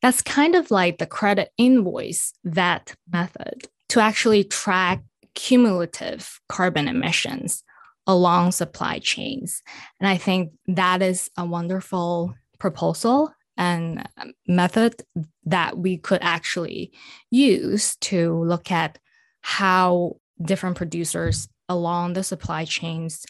that's 0.02 0.22
kind 0.22 0.54
of 0.54 0.70
like 0.70 0.98
the 0.98 1.06
credit 1.06 1.50
invoice 1.56 2.32
VAT 2.44 2.94
method 3.12 3.68
to 3.88 4.00
actually 4.00 4.44
track 4.44 5.02
cumulative 5.34 6.40
carbon 6.48 6.88
emissions 6.88 7.62
along 8.06 8.52
supply 8.52 8.98
chains. 8.98 9.62
And 10.00 10.08
I 10.08 10.16
think 10.16 10.52
that 10.66 11.02
is 11.02 11.30
a 11.36 11.44
wonderful 11.44 12.34
proposal 12.58 13.32
and 13.56 14.08
method 14.48 15.02
that 15.44 15.78
we 15.78 15.98
could 15.98 16.20
actually 16.22 16.92
use 17.30 17.96
to 17.96 18.42
look 18.42 18.70
at 18.70 18.98
how 19.42 20.16
different 20.42 20.76
producers 20.76 21.48
along 21.68 22.14
the 22.14 22.22
supply 22.22 22.64
chains 22.64 23.24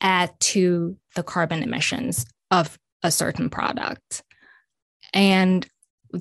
add 0.00 0.32
to 0.38 0.96
the 1.14 1.22
carbon 1.22 1.62
emissions 1.62 2.26
of 2.50 2.78
a 3.02 3.10
certain 3.10 3.50
product. 3.50 4.22
And 5.12 5.66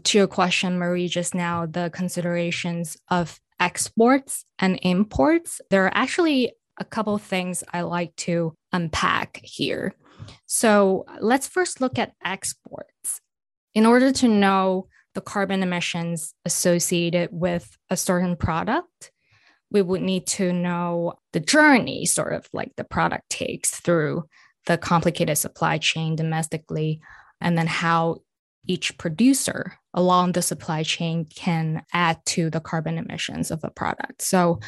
to 0.03 0.17
your 0.17 0.27
question, 0.27 0.77
Marie, 0.77 1.07
just 1.07 1.35
now, 1.35 1.65
the 1.65 1.89
considerations 1.93 2.97
of 3.09 3.39
exports 3.59 4.45
and 4.59 4.79
imports, 4.81 5.61
there 5.69 5.85
are 5.85 5.91
actually 5.93 6.53
a 6.79 6.83
couple 6.83 7.17
things 7.17 7.63
I 7.71 7.81
like 7.81 8.15
to 8.17 8.55
unpack 8.71 9.39
here. 9.43 9.93
So 10.45 11.05
let's 11.19 11.47
first 11.47 11.81
look 11.81 11.99
at 11.99 12.13
exports. 12.23 13.21
In 13.75 13.85
order 13.85 14.11
to 14.11 14.27
know 14.27 14.87
the 15.15 15.21
carbon 15.21 15.61
emissions 15.63 16.33
associated 16.45 17.29
with 17.31 17.77
a 17.89 17.97
certain 17.97 18.35
product, 18.35 19.11
we 19.71 19.81
would 19.81 20.01
need 20.01 20.27
to 20.27 20.53
know 20.53 21.13
the 21.33 21.39
journey, 21.39 22.05
sort 22.05 22.33
of 22.33 22.47
like 22.53 22.71
the 22.77 22.83
product 22.83 23.29
takes 23.29 23.79
through 23.79 24.23
the 24.65 24.77
complicated 24.77 25.37
supply 25.37 25.77
chain 25.77 26.15
domestically, 26.15 27.01
and 27.41 27.57
then 27.57 27.67
how 27.67 28.17
each 28.65 28.97
producer 28.97 29.77
along 29.93 30.31
the 30.31 30.41
supply 30.41 30.83
chain 30.83 31.25
can 31.25 31.83
add 31.93 32.17
to 32.25 32.49
the 32.49 32.61
carbon 32.61 32.97
emissions 32.97 33.51
of 33.51 33.63
a 33.63 33.69
product. 33.69 34.21
So, 34.21 34.59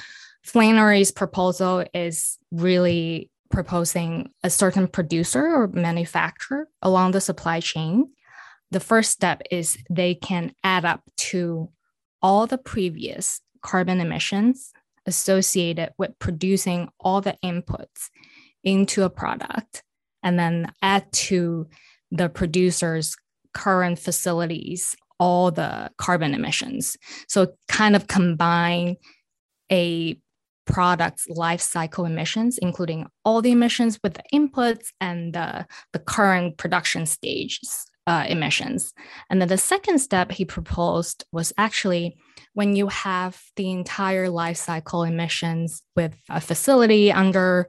Flannery's 0.43 1.11
proposal 1.11 1.85
is 1.93 2.37
really 2.51 3.31
proposing 3.49 4.29
a 4.43 4.49
certain 4.49 4.87
producer 4.87 5.43
or 5.43 5.67
manufacturer 5.67 6.67
along 6.83 7.11
the 7.11 7.21
supply 7.21 7.59
chain. 7.61 8.11
The 8.69 8.79
first 8.79 9.11
step 9.11 9.41
is 9.49 9.77
they 9.89 10.13
can 10.13 10.53
add 10.63 10.85
up 10.85 11.01
to 11.31 11.69
all 12.21 12.45
the 12.45 12.57
previous 12.57 13.41
carbon 13.61 14.01
emissions 14.01 14.71
associated 15.05 15.91
with 15.97 16.17
producing 16.19 16.89
all 16.99 17.21
the 17.21 17.37
inputs 17.43 18.09
into 18.63 19.03
a 19.03 19.09
product 19.09 19.83
and 20.25 20.37
then 20.37 20.73
add 20.81 21.09
to 21.13 21.67
the 22.11 22.27
producer's 22.27 23.15
current 23.53 23.97
facilities 23.97 24.95
all 25.17 25.49
the 25.49 25.89
carbon 25.97 26.33
emissions. 26.33 26.97
So 27.29 27.53
kind 27.69 27.95
of 27.95 28.07
combine 28.07 28.97
a 29.71 30.19
product's 30.65 31.29
life 31.29 31.61
cycle 31.61 32.05
emissions, 32.05 32.57
including 32.57 33.07
all 33.23 33.41
the 33.41 33.51
emissions 33.51 33.99
with 34.03 34.15
the 34.15 34.23
inputs 34.33 34.87
and 34.99 35.33
the, 35.33 35.65
the 35.93 35.99
current 35.99 36.57
production 36.57 37.05
stages 37.05 37.85
uh, 38.07 38.25
emissions. 38.27 38.93
And 39.29 39.41
then 39.41 39.47
the 39.47 39.57
second 39.57 39.99
step 39.99 40.31
he 40.31 40.45
proposed 40.45 41.23
was 41.31 41.53
actually 41.57 42.17
when 42.53 42.75
you 42.75 42.87
have 42.87 43.41
the 43.55 43.71
entire 43.71 44.29
life 44.29 44.57
cycle 44.57 45.03
emissions 45.03 45.81
with 45.95 46.15
a 46.29 46.39
facility 46.39 47.11
under 47.11 47.67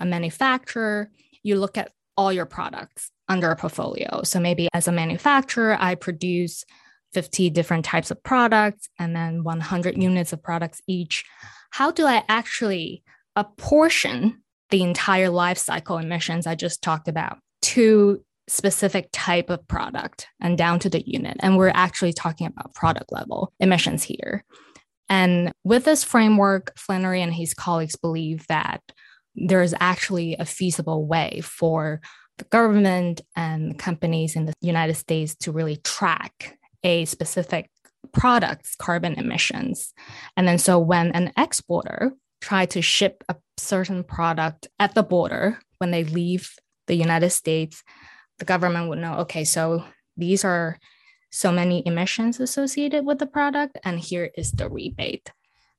a 0.00 0.06
manufacturer, 0.06 1.10
you 1.42 1.56
look 1.56 1.78
at 1.78 1.92
all 2.18 2.32
your 2.32 2.44
products 2.44 3.10
under 3.28 3.50
a 3.50 3.56
portfolio. 3.56 4.22
So 4.24 4.40
maybe 4.40 4.68
as 4.74 4.88
a 4.88 4.92
manufacturer, 4.92 5.76
I 5.78 5.94
produce 5.94 6.64
50 7.14 7.48
different 7.50 7.84
types 7.84 8.10
of 8.10 8.22
products 8.22 8.88
and 8.98 9.16
then 9.16 9.44
100 9.44 9.96
units 9.96 10.34
of 10.34 10.42
products 10.42 10.82
each. 10.86 11.24
How 11.70 11.90
do 11.90 12.06
I 12.06 12.24
actually 12.28 13.02
apportion 13.36 14.42
the 14.70 14.82
entire 14.82 15.30
life 15.30 15.56
cycle 15.56 15.96
emissions 15.96 16.46
I 16.46 16.54
just 16.54 16.82
talked 16.82 17.08
about 17.08 17.38
to 17.62 18.22
specific 18.48 19.08
type 19.12 19.50
of 19.50 19.66
product 19.68 20.26
and 20.40 20.58
down 20.58 20.78
to 20.80 20.90
the 20.90 21.02
unit. 21.08 21.36
And 21.40 21.56
we're 21.56 21.72
actually 21.74 22.12
talking 22.12 22.46
about 22.46 22.74
product 22.74 23.12
level 23.12 23.52
emissions 23.60 24.02
here. 24.02 24.44
And 25.08 25.52
with 25.64 25.84
this 25.84 26.04
framework, 26.04 26.72
Flannery 26.76 27.22
and 27.22 27.32
his 27.32 27.54
colleagues 27.54 27.96
believe 27.96 28.46
that 28.48 28.80
there 29.34 29.62
is 29.62 29.74
actually 29.80 30.36
a 30.36 30.44
feasible 30.44 31.06
way 31.06 31.40
for 31.42 32.00
the 32.38 32.44
government 32.44 33.20
and 33.36 33.78
companies 33.78 34.36
in 34.36 34.46
the 34.46 34.54
United 34.60 34.94
States 34.94 35.34
to 35.36 35.52
really 35.52 35.76
track 35.76 36.58
a 36.84 37.04
specific 37.04 37.70
product's 38.12 38.76
carbon 38.76 39.14
emissions. 39.14 39.92
And 40.36 40.46
then 40.46 40.58
so 40.58 40.78
when 40.78 41.12
an 41.12 41.32
exporter 41.36 42.12
try 42.40 42.66
to 42.66 42.80
ship 42.80 43.24
a 43.28 43.36
certain 43.56 44.04
product 44.04 44.68
at 44.78 44.94
the 44.94 45.02
border 45.02 45.58
when 45.78 45.90
they 45.90 46.04
leave 46.04 46.54
the 46.86 46.94
United 46.94 47.30
States, 47.30 47.82
the 48.38 48.44
government 48.44 48.88
would 48.88 48.98
know 48.98 49.14
okay, 49.18 49.44
so 49.44 49.84
these 50.16 50.44
are 50.44 50.78
so 51.30 51.52
many 51.52 51.82
emissions 51.86 52.40
associated 52.40 53.04
with 53.04 53.18
the 53.18 53.26
product, 53.26 53.78
and 53.84 54.00
here 54.00 54.30
is 54.36 54.52
the 54.52 54.68
rebate. 54.68 55.30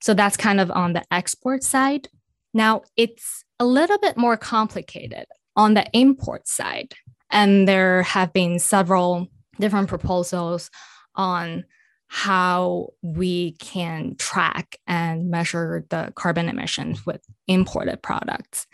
So 0.01 0.13
that's 0.13 0.37
kind 0.37 0.61
of 0.61 0.69
on 0.71 0.93
the 0.93 1.03
export 1.11 1.63
side. 1.63 2.07
Now 2.53 2.83
it's 2.95 3.43
a 3.59 3.65
little 3.65 3.97
bit 3.97 4.17
more 4.17 4.37
complicated 4.37 5.25
on 5.55 5.73
the 5.73 5.85
import 5.93 6.47
side. 6.47 6.93
And 7.29 7.67
there 7.67 8.03
have 8.03 8.33
been 8.33 8.59
several 8.59 9.27
different 9.59 9.89
proposals 9.89 10.71
on 11.15 11.65
how 12.07 12.89
we 13.03 13.51
can 13.53 14.15
track 14.15 14.77
and 14.87 15.29
measure 15.29 15.85
the 15.89 16.11
carbon 16.15 16.49
emissions 16.49 17.05
with 17.05 17.21
imported 17.47 18.01
products. 18.01 18.65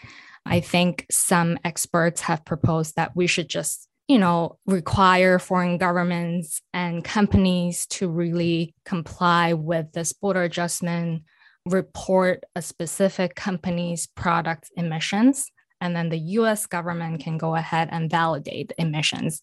I 0.46 0.62
think 0.62 1.06
some 1.12 1.58
experts 1.66 2.22
have 2.22 2.46
proposed 2.46 2.96
that 2.96 3.16
we 3.16 3.28
should 3.28 3.50
just, 3.50 3.90
you 4.08 4.20
know, 4.20 4.58
require 4.66 5.38
foreign 5.38 5.78
governments 5.78 6.62
and 6.74 7.04
companies 7.04 7.88
to 7.88 8.08
really 8.08 8.74
comply 8.86 9.54
with 9.54 9.92
this 9.92 10.14
border 10.14 10.44
adjustment, 10.44 11.24
report 11.66 12.44
a 12.56 12.62
specific 12.62 13.36
company's 13.36 14.08
product 14.08 14.70
emissions, 14.76 15.52
and 15.82 15.96
then 15.96 16.10
the 16.10 16.18
US 16.18 16.66
government 16.66 17.22
can 17.22 17.38
go 17.38 17.56
ahead 17.56 17.90
and 17.92 18.10
validate 18.10 18.72
emissions. 18.78 19.42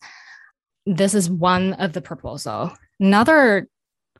This 0.86 1.14
is 1.14 1.30
one 1.30 1.74
of 1.74 1.92
the 1.92 2.00
proposal. 2.00 2.72
Another 2.98 3.68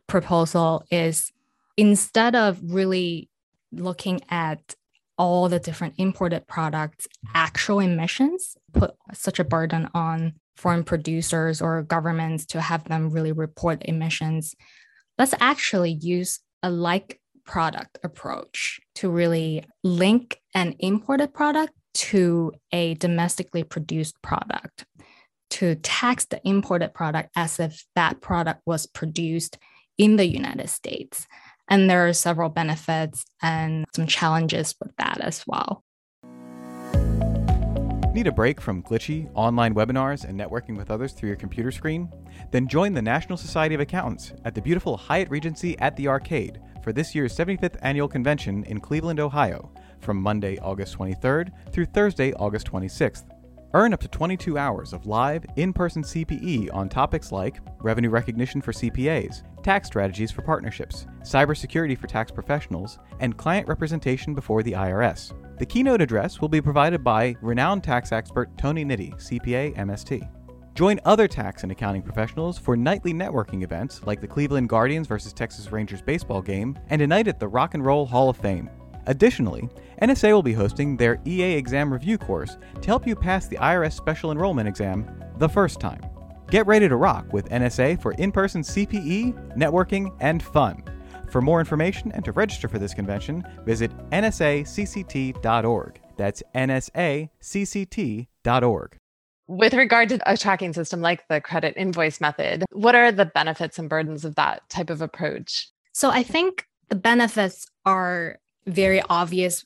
proposal 0.06 0.85
is 0.90 1.32
instead 1.76 2.35
of 2.35 2.61
really 2.62 3.28
looking 3.73 4.21
at 4.28 4.75
all 5.16 5.49
the 5.49 5.59
different 5.59 5.94
imported 5.99 6.47
products 6.47 7.06
actual 7.35 7.80
emissions 7.80 8.56
put 8.73 8.94
such 9.12 9.38
a 9.38 9.44
burden 9.44 9.88
on 9.94 10.35
foreign 10.56 10.85
producers 10.85 11.62
or 11.62 11.82
governments 11.82 12.44
to 12.47 12.61
have 12.61 12.85
them 12.85 13.11
really 13.11 13.32
report 13.32 13.82
emissions 13.85 14.54
let's 15.18 15.35
actually 15.40 15.92
use 15.92 16.40
a 16.62 16.71
like 16.71 17.21
product 17.44 17.99
approach 18.04 18.80
to 18.96 19.11
really 19.11 19.64
link 19.82 20.40
an 20.54 20.75
imported 20.78 21.34
product 21.34 21.72
to 21.94 22.52
a 22.72 22.94
domestically 22.94 23.64
produced 23.64 24.20
product 24.22 24.84
to 25.50 25.75
tax 25.76 26.25
the 26.25 26.40
imported 26.49 26.94
product 26.94 27.28
as 27.37 27.61
if 27.61 27.84
that 27.94 28.22
product 28.22 28.62
was 28.64 28.87
produced 28.87 29.58
in 29.99 30.16
the 30.16 30.26
United 30.26 30.70
States. 30.70 31.26
And 31.68 31.90
there 31.90 32.08
are 32.08 32.12
several 32.14 32.49
benefits 32.49 33.25
and 33.42 33.84
some 33.94 34.06
challenges 34.06 34.75
with 34.80 34.96
that 34.96 35.20
as 35.20 35.44
well. 35.46 35.84
Need 38.14 38.26
a 38.26 38.33
break 38.33 38.61
from 38.61 38.83
glitchy 38.83 39.31
online 39.33 39.75
webinars 39.75 40.25
and 40.25 40.38
networking 40.38 40.76
with 40.76 40.90
others 40.90 41.12
through 41.14 41.31
your 41.31 41.37
computer 41.37 41.71
screen? 41.71 42.11
Then 42.50 42.69
join 42.69 42.92
the 42.92 43.00
National 43.00 43.38
Society 43.38 43.75
of 43.75 43.81
Accountants 43.81 44.35
at 44.45 44.54
the 44.54 44.61
beautiful 44.61 44.99
Hyatt 44.99 45.31
Regency 45.31 45.78
at 45.78 45.97
the 45.97 46.09
Arcade 46.09 46.61
for 46.85 46.92
this 46.92 47.14
year's 47.14 47.35
75th 47.35 47.78
annual 47.81 48.09
convention 48.09 48.64
in 48.64 48.81
Cleveland, 48.81 49.19
Ohio, 49.19 49.73
from 50.00 50.21
Monday, 50.21 50.59
August 50.59 50.99
23rd 50.99 51.52
through 51.73 51.87
Thursday, 51.87 52.35
August 52.35 52.71
26th. 52.71 53.25
Earn 53.73 53.95
up 53.95 54.00
to 54.00 54.09
22 54.09 54.59
hours 54.59 54.92
of 54.92 55.07
live, 55.07 55.47
in 55.57 55.73
person 55.73 56.02
CPE 56.02 56.69
on 56.75 56.90
topics 56.90 57.33
like 57.33 57.61
revenue 57.78 58.11
recognition 58.11 58.61
for 58.61 58.73
CPAs, 58.73 59.42
tax 59.62 59.87
strategies 59.87 60.31
for 60.31 60.42
partnerships, 60.42 61.07
cybersecurity 61.23 61.97
for 61.97 62.09
tax 62.09 62.31
professionals, 62.31 62.99
and 63.21 63.38
client 63.38 63.66
representation 63.66 64.35
before 64.35 64.62
the 64.62 64.73
IRS. 64.73 65.33
The 65.59 65.66
keynote 65.66 66.00
address 66.00 66.40
will 66.40 66.49
be 66.49 66.61
provided 66.61 67.04
by 67.04 67.37
renowned 67.40 67.85
tax 67.85 68.11
expert 68.12 68.50
Tony 68.56 68.85
Nitti, 68.85 69.14
CPA 69.14 69.76
MST. 69.76 70.28
Join 70.75 70.99
other 71.04 71.28
tax 71.28 71.62
and 71.62 71.71
accounting 71.71 72.02
professionals 72.02 72.59
for 72.59 72.76
nightly 72.76 73.12
networking 73.12 73.62
events 73.62 74.02
like 74.04 74.21
the 74.21 74.26
Cleveland 74.26 74.71
Guardians 74.71 75.06
versus 75.06 75.32
Texas 75.35 75.71
Rangers 75.71 76.00
baseball 76.00 76.40
game 76.40 76.78
and 76.88 77.02
a 77.02 77.06
night 77.06 77.28
at 77.28 77.38
the 77.38 77.47
Rock 77.47 77.75
and 77.75 77.85
Roll 77.85 78.06
Hall 78.06 78.30
of 78.30 78.38
Fame. 78.38 78.71
Additionally, 79.06 79.68
NSA 80.00 80.32
will 80.32 80.42
be 80.42 80.54
hosting 80.54 80.97
their 80.97 81.21
EA 81.26 81.54
exam 81.54 81.92
review 81.92 82.16
course 82.16 82.56
to 82.80 82.87
help 82.87 83.06
you 83.06 83.14
pass 83.14 83.47
the 83.47 83.56
IRS 83.56 83.92
special 83.92 84.32
enrollment 84.32 84.68
exam 84.68 85.06
the 85.38 85.49
first 85.49 85.78
time. 85.78 86.00
Get 86.50 86.66
ready 86.66 86.88
to 86.88 86.97
rock 86.97 87.32
with 87.32 87.49
NSA 87.50 88.00
for 88.00 88.12
in 88.12 88.32
person 88.32 88.62
CPE, 88.62 89.56
networking, 89.56 90.14
and 90.21 90.42
fun. 90.42 90.82
For 91.32 91.40
more 91.40 91.60
information 91.60 92.12
and 92.12 92.22
to 92.26 92.32
register 92.32 92.68
for 92.68 92.78
this 92.78 92.92
convention, 92.92 93.42
visit 93.64 93.90
nsacct.org. 94.10 96.00
That's 96.18 96.42
nsacct.org. 96.54 96.96
With 99.48 99.72
regard 99.72 100.10
to 100.10 100.30
a 100.30 100.36
tracking 100.36 100.74
system 100.74 101.00
like 101.00 101.26
the 101.28 101.40
credit 101.40 101.72
invoice 101.78 102.20
method, 102.20 102.64
what 102.70 102.94
are 102.94 103.10
the 103.10 103.24
benefits 103.24 103.78
and 103.78 103.88
burdens 103.88 104.26
of 104.26 104.34
that 104.34 104.68
type 104.68 104.90
of 104.90 105.00
approach? 105.00 105.70
So 105.94 106.10
I 106.10 106.22
think 106.22 106.66
the 106.90 106.96
benefits 106.96 107.66
are 107.86 108.36
very 108.66 109.00
obvious 109.08 109.64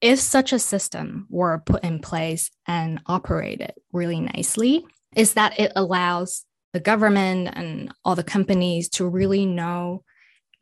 if 0.00 0.20
such 0.20 0.52
a 0.52 0.60
system 0.60 1.26
were 1.30 1.60
put 1.66 1.82
in 1.82 1.98
place 1.98 2.48
and 2.68 3.02
operated 3.06 3.72
really 3.92 4.20
nicely 4.20 4.86
is 5.16 5.34
that 5.34 5.58
it 5.58 5.72
allows 5.74 6.44
the 6.72 6.78
government 6.78 7.50
and 7.54 7.92
all 8.04 8.14
the 8.14 8.22
companies 8.22 8.88
to 8.90 9.08
really 9.08 9.44
know 9.44 10.04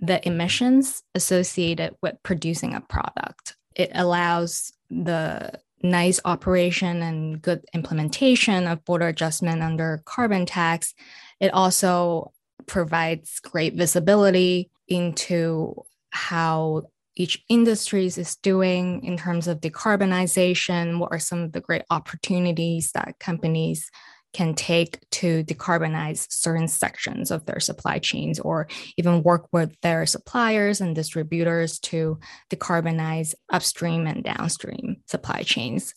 the 0.00 0.26
emissions 0.26 1.02
associated 1.14 1.94
with 2.02 2.14
producing 2.22 2.74
a 2.74 2.80
product. 2.80 3.56
It 3.74 3.90
allows 3.94 4.72
the 4.90 5.60
nice 5.82 6.20
operation 6.24 7.02
and 7.02 7.40
good 7.40 7.64
implementation 7.74 8.66
of 8.66 8.84
border 8.84 9.08
adjustment 9.08 9.62
under 9.62 10.02
carbon 10.04 10.46
tax. 10.46 10.94
It 11.40 11.52
also 11.52 12.32
provides 12.66 13.40
great 13.40 13.74
visibility 13.74 14.70
into 14.88 15.84
how 16.10 16.84
each 17.14 17.42
industries 17.48 18.18
is 18.18 18.36
doing 18.36 19.02
in 19.02 19.16
terms 19.16 19.48
of 19.48 19.60
decarbonization 19.60 20.98
what 20.98 21.12
are 21.12 21.18
some 21.18 21.42
of 21.42 21.52
the 21.52 21.60
great 21.60 21.82
opportunities 21.90 22.92
that 22.92 23.18
companies 23.18 23.90
can 24.36 24.52
take 24.52 25.00
to 25.10 25.42
decarbonize 25.44 26.30
certain 26.30 26.68
sections 26.68 27.30
of 27.30 27.46
their 27.46 27.58
supply 27.58 27.98
chains 27.98 28.38
or 28.38 28.68
even 28.98 29.22
work 29.22 29.48
with 29.50 29.74
their 29.80 30.04
suppliers 30.04 30.82
and 30.82 30.94
distributors 30.94 31.78
to 31.78 32.18
decarbonize 32.50 33.34
upstream 33.50 34.06
and 34.06 34.22
downstream 34.22 34.96
supply 35.06 35.42
chains. 35.42 35.94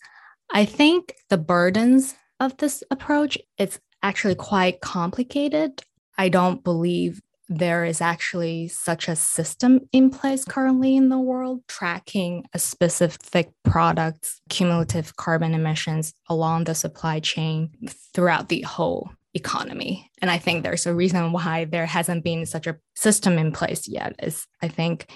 I 0.50 0.64
think 0.64 1.14
the 1.28 1.36
burdens 1.36 2.14
of 2.40 2.56
this 2.56 2.82
approach 2.90 3.36
it's 3.58 3.78
actually 4.02 4.36
quite 4.36 4.80
complicated. 4.80 5.82
I 6.16 6.30
don't 6.30 6.64
believe 6.64 7.20
there 7.50 7.84
is 7.84 8.00
actually 8.00 8.68
such 8.68 9.08
a 9.08 9.16
system 9.16 9.80
in 9.92 10.08
place 10.08 10.44
currently 10.44 10.96
in 10.96 11.08
the 11.08 11.18
world 11.18 11.60
tracking 11.66 12.44
a 12.54 12.60
specific 12.60 13.50
product's 13.64 14.40
cumulative 14.48 15.16
carbon 15.16 15.52
emissions 15.52 16.14
along 16.28 16.64
the 16.64 16.76
supply 16.76 17.18
chain 17.18 17.72
throughout 18.14 18.48
the 18.48 18.62
whole 18.62 19.10
economy. 19.34 20.08
And 20.22 20.30
i 20.30 20.38
think 20.38 20.62
there's 20.62 20.86
a 20.86 20.94
reason 20.94 21.32
why 21.32 21.64
there 21.64 21.86
hasn't 21.86 22.24
been 22.24 22.46
such 22.46 22.66
a 22.66 22.78
system 22.94 23.36
in 23.38 23.52
place 23.52 23.88
yet 23.88 24.14
is 24.22 24.46
i 24.62 24.68
think 24.68 25.06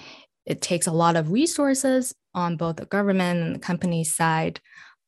it 0.45 0.61
takes 0.61 0.87
a 0.87 0.91
lot 0.91 1.15
of 1.15 1.31
resources 1.31 2.13
on 2.33 2.57
both 2.57 2.77
the 2.77 2.85
government 2.85 3.41
and 3.41 3.55
the 3.55 3.59
company 3.59 4.03
side 4.03 4.59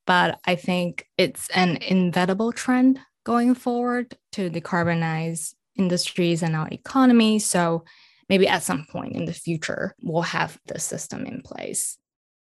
but 0.06 0.40
i 0.46 0.56
think 0.56 1.06
it's 1.18 1.50
an 1.52 1.78
inevitable 1.78 2.52
trend 2.52 3.00
going 3.24 3.56
forward 3.56 4.18
to 4.34 4.50
decarbonize 4.50 5.54
industries 5.78 6.44
and 6.44 6.56
our 6.56 6.68
economy. 6.72 7.40
So 7.40 7.86
maybe 8.30 8.48
at 8.48 8.64
some 8.64 8.86
point 8.90 9.16
in 9.16 9.26
the 9.26 9.34
future, 9.34 9.96
we'll 10.02 10.24
have 10.24 10.60
the 10.66 10.80
system 10.80 11.26
in 11.26 11.42
place. 11.42 11.98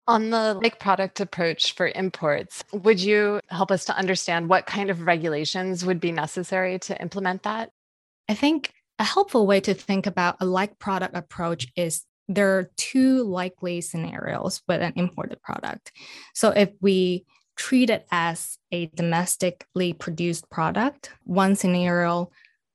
On 0.06 0.30
the 0.30 0.54
like 0.62 0.78
product 0.78 1.20
approach 1.20 1.74
for 1.74 1.88
imports, 1.88 2.62
would 2.72 3.00
you 3.00 3.40
help 3.48 3.70
us 3.70 3.86
to 3.86 3.96
understand 3.96 4.48
what 4.48 4.66
kind 4.66 4.90
of 4.90 5.02
regulations 5.02 5.84
would 5.84 5.98
be 5.98 6.12
necessary 6.12 6.78
to 6.80 7.00
implement 7.00 7.44
that? 7.44 7.70
I 8.28 8.34
think 8.34 8.72
a 8.98 9.04
helpful 9.04 9.46
way 9.46 9.60
to 9.60 9.74
think 9.74 10.06
about 10.06 10.36
a 10.40 10.44
like 10.44 10.78
product 10.78 11.16
approach 11.16 11.68
is 11.74 12.04
there 12.28 12.58
are 12.58 12.70
two 12.76 13.22
likely 13.22 13.80
scenarios 13.80 14.62
with 14.68 14.80
an 14.80 14.92
imported 14.96 15.42
product. 15.42 15.92
So 16.34 16.50
if 16.50 16.70
we 16.80 17.24
treat 17.56 17.90
it 17.90 18.06
as 18.10 18.58
a 18.72 18.86
domestically 18.86 19.92
produced 19.92 20.50
product, 20.50 21.10
one 21.24 21.54
scenario 21.54 22.30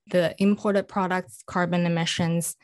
the 0.10 0.36
imported 0.38 0.88
products 0.88 1.44
carbon 1.46 1.86
emissions 1.86 2.56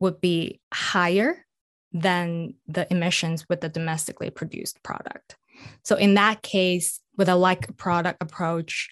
would 0.00 0.20
be 0.20 0.60
higher 0.72 1.44
than 1.92 2.54
the 2.66 2.90
emissions 2.90 3.48
with 3.48 3.60
the 3.60 3.68
domestically 3.68 4.30
produced 4.30 4.82
product. 4.82 5.36
So 5.84 5.96
in 5.96 6.14
that 6.14 6.42
case, 6.42 7.00
with 7.16 7.28
a 7.28 7.36
like 7.36 7.76
product 7.76 8.22
approach, 8.22 8.88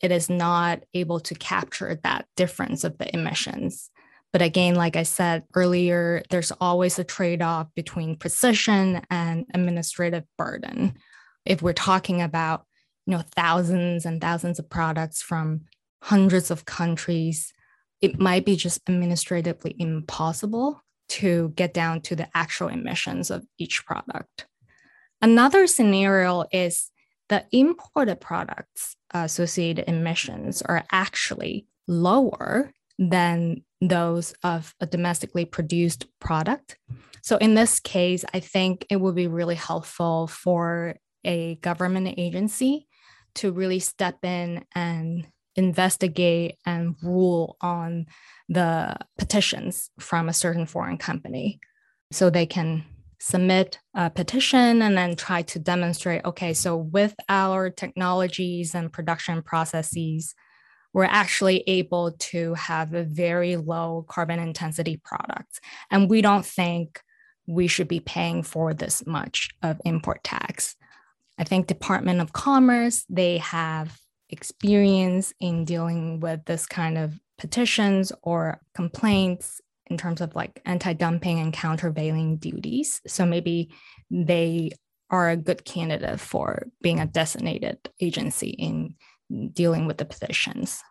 it 0.00 0.10
is 0.10 0.28
not 0.28 0.82
able 0.94 1.20
to 1.20 1.34
capture 1.34 1.98
that 2.02 2.26
difference 2.36 2.84
of 2.84 2.98
the 2.98 3.14
emissions. 3.14 3.90
But 4.32 4.42
again, 4.42 4.74
like 4.74 4.96
I 4.96 5.02
said 5.02 5.44
earlier, 5.54 6.22
there's 6.30 6.52
always 6.60 6.98
a 6.98 7.04
trade 7.04 7.42
off 7.42 7.68
between 7.74 8.16
precision 8.16 9.02
and 9.10 9.46
administrative 9.54 10.24
burden. 10.38 10.94
If 11.44 11.62
we're 11.62 11.72
talking 11.72 12.22
about 12.22 12.64
you 13.06 13.16
know 13.16 13.24
thousands 13.34 14.06
and 14.06 14.20
thousands 14.20 14.58
of 14.58 14.70
products 14.70 15.22
from 15.22 15.62
hundreds 16.02 16.50
of 16.50 16.64
countries, 16.64 17.52
it 18.00 18.18
might 18.18 18.44
be 18.44 18.56
just 18.56 18.80
administratively 18.88 19.74
impossible 19.78 20.82
to 21.08 21.52
get 21.56 21.74
down 21.74 22.00
to 22.00 22.16
the 22.16 22.28
actual 22.34 22.68
emissions 22.68 23.30
of 23.30 23.44
each 23.58 23.84
product. 23.84 24.46
Another 25.20 25.66
scenario 25.66 26.44
is 26.52 26.90
the 27.28 27.44
imported 27.52 28.20
products 28.20 28.96
associated 29.12 29.88
emissions 29.88 30.62
are 30.62 30.84
actually 30.90 31.66
lower 31.86 32.72
than 32.98 33.62
those 33.80 34.34
of 34.42 34.74
a 34.80 34.86
domestically 34.86 35.44
produced 35.44 36.06
product. 36.20 36.76
So, 37.22 37.36
in 37.36 37.54
this 37.54 37.80
case, 37.80 38.24
I 38.32 38.40
think 38.40 38.86
it 38.90 38.96
would 38.96 39.14
be 39.14 39.26
really 39.26 39.54
helpful 39.54 40.26
for 40.26 40.96
a 41.24 41.56
government 41.56 42.14
agency 42.16 42.86
to 43.36 43.52
really 43.52 43.78
step 43.78 44.24
in 44.24 44.64
and 44.74 45.26
investigate 45.56 46.56
and 46.64 46.96
rule 47.02 47.56
on 47.60 48.06
the 48.48 48.96
petitions 49.18 49.90
from 49.98 50.28
a 50.28 50.34
certain 50.34 50.66
foreign 50.66 50.98
company. 50.98 51.60
So 52.12 52.30
they 52.30 52.46
can 52.46 52.84
submit 53.20 53.78
a 53.94 54.10
petition 54.10 54.82
and 54.82 54.96
then 54.96 55.14
try 55.14 55.42
to 55.42 55.58
demonstrate 55.58 56.24
okay, 56.24 56.54
so 56.54 56.76
with 56.76 57.14
our 57.28 57.70
technologies 57.70 58.74
and 58.74 58.92
production 58.92 59.42
processes, 59.42 60.34
we're 60.92 61.04
actually 61.04 61.62
able 61.66 62.12
to 62.12 62.54
have 62.54 62.94
a 62.94 63.04
very 63.04 63.56
low 63.56 64.04
carbon 64.08 64.40
intensity 64.40 65.00
product. 65.04 65.60
And 65.90 66.10
we 66.10 66.22
don't 66.22 66.44
think 66.44 67.00
we 67.46 67.66
should 67.66 67.88
be 67.88 68.00
paying 68.00 68.42
for 68.42 68.74
this 68.74 69.06
much 69.06 69.50
of 69.62 69.80
import 69.84 70.24
tax. 70.24 70.76
I 71.38 71.44
think 71.44 71.66
Department 71.66 72.20
of 72.20 72.32
Commerce, 72.32 73.04
they 73.08 73.38
have 73.38 73.96
experience 74.30 75.32
in 75.40 75.64
dealing 75.64 76.20
with 76.20 76.44
this 76.46 76.66
kind 76.66 76.98
of 76.98 77.18
petitions 77.38 78.12
or 78.22 78.60
complaints 78.74 79.60
in 79.86 79.96
terms 79.96 80.20
of 80.20 80.34
like 80.34 80.62
anti 80.64 80.92
dumping 80.92 81.40
and 81.40 81.52
countervailing 81.52 82.36
duties. 82.36 83.00
So 83.06 83.26
maybe 83.26 83.70
they 84.10 84.72
are 85.10 85.30
a 85.30 85.36
good 85.36 85.64
candidate 85.64 86.20
for 86.20 86.68
being 86.80 87.00
a 87.00 87.06
designated 87.06 87.78
agency 88.00 88.50
in 88.50 88.94
dealing 89.52 89.86
with 89.86 89.98
the 89.98 90.04
petitions. 90.04 90.82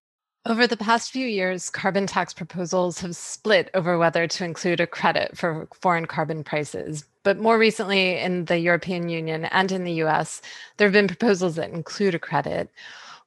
Over 0.46 0.68
the 0.68 0.78
past 0.78 1.12
few 1.12 1.28
years, 1.28 1.70
carbon 1.70 2.08
tax 2.08 2.34
proposals 2.34 3.02
have 3.02 3.16
split 3.16 3.70
over 3.74 3.98
whether 3.98 4.26
to 4.26 4.46
include 4.46 4.80
a 4.80 4.88
credit 4.88 5.38
for 5.38 5.68
foreign 5.82 6.06
carbon 6.06 6.44
prices. 6.44 7.06
But 7.24 7.40
more 7.40 7.58
recently, 7.58 8.18
in 8.18 8.46
the 8.46 8.58
European 8.58 9.10
Union 9.10 9.46
and 9.46 9.72
in 9.72 9.84
the 9.84 10.02
US, 10.04 10.42
there 10.78 10.88
have 10.88 10.94
been 10.94 11.08
proposals 11.08 11.56
that 11.56 11.72
include 11.72 12.16
a 12.16 12.20
credit. 12.20 12.70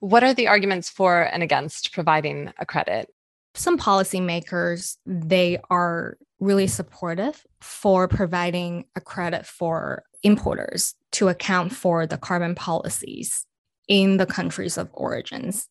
What 0.03 0.25
are 0.25 0.35
the 0.35 0.49
arguments 0.49 0.91
for 0.91 1.23
and 1.23 1.45
against 1.45 1.93
providing 1.93 2.53
a 2.59 2.67
credit? 2.67 3.09
Some 3.55 3.79
policymakers, 3.79 4.97
they 5.07 5.61
are 5.71 6.19
really 6.41 6.67
supportive 6.67 7.47
for 7.61 8.09
providing 8.09 8.87
a 8.97 9.01
credit 9.01 9.47
for 9.47 10.03
importers 10.25 10.97
to 11.13 11.29
account 11.29 11.73
for 11.73 12.05
the 12.05 12.19
carbon 12.19 12.57
policies 12.57 13.47
in 13.87 14.17
the 14.17 14.27
countries 14.27 14.77
of 14.77 14.91
origins. 14.93 15.69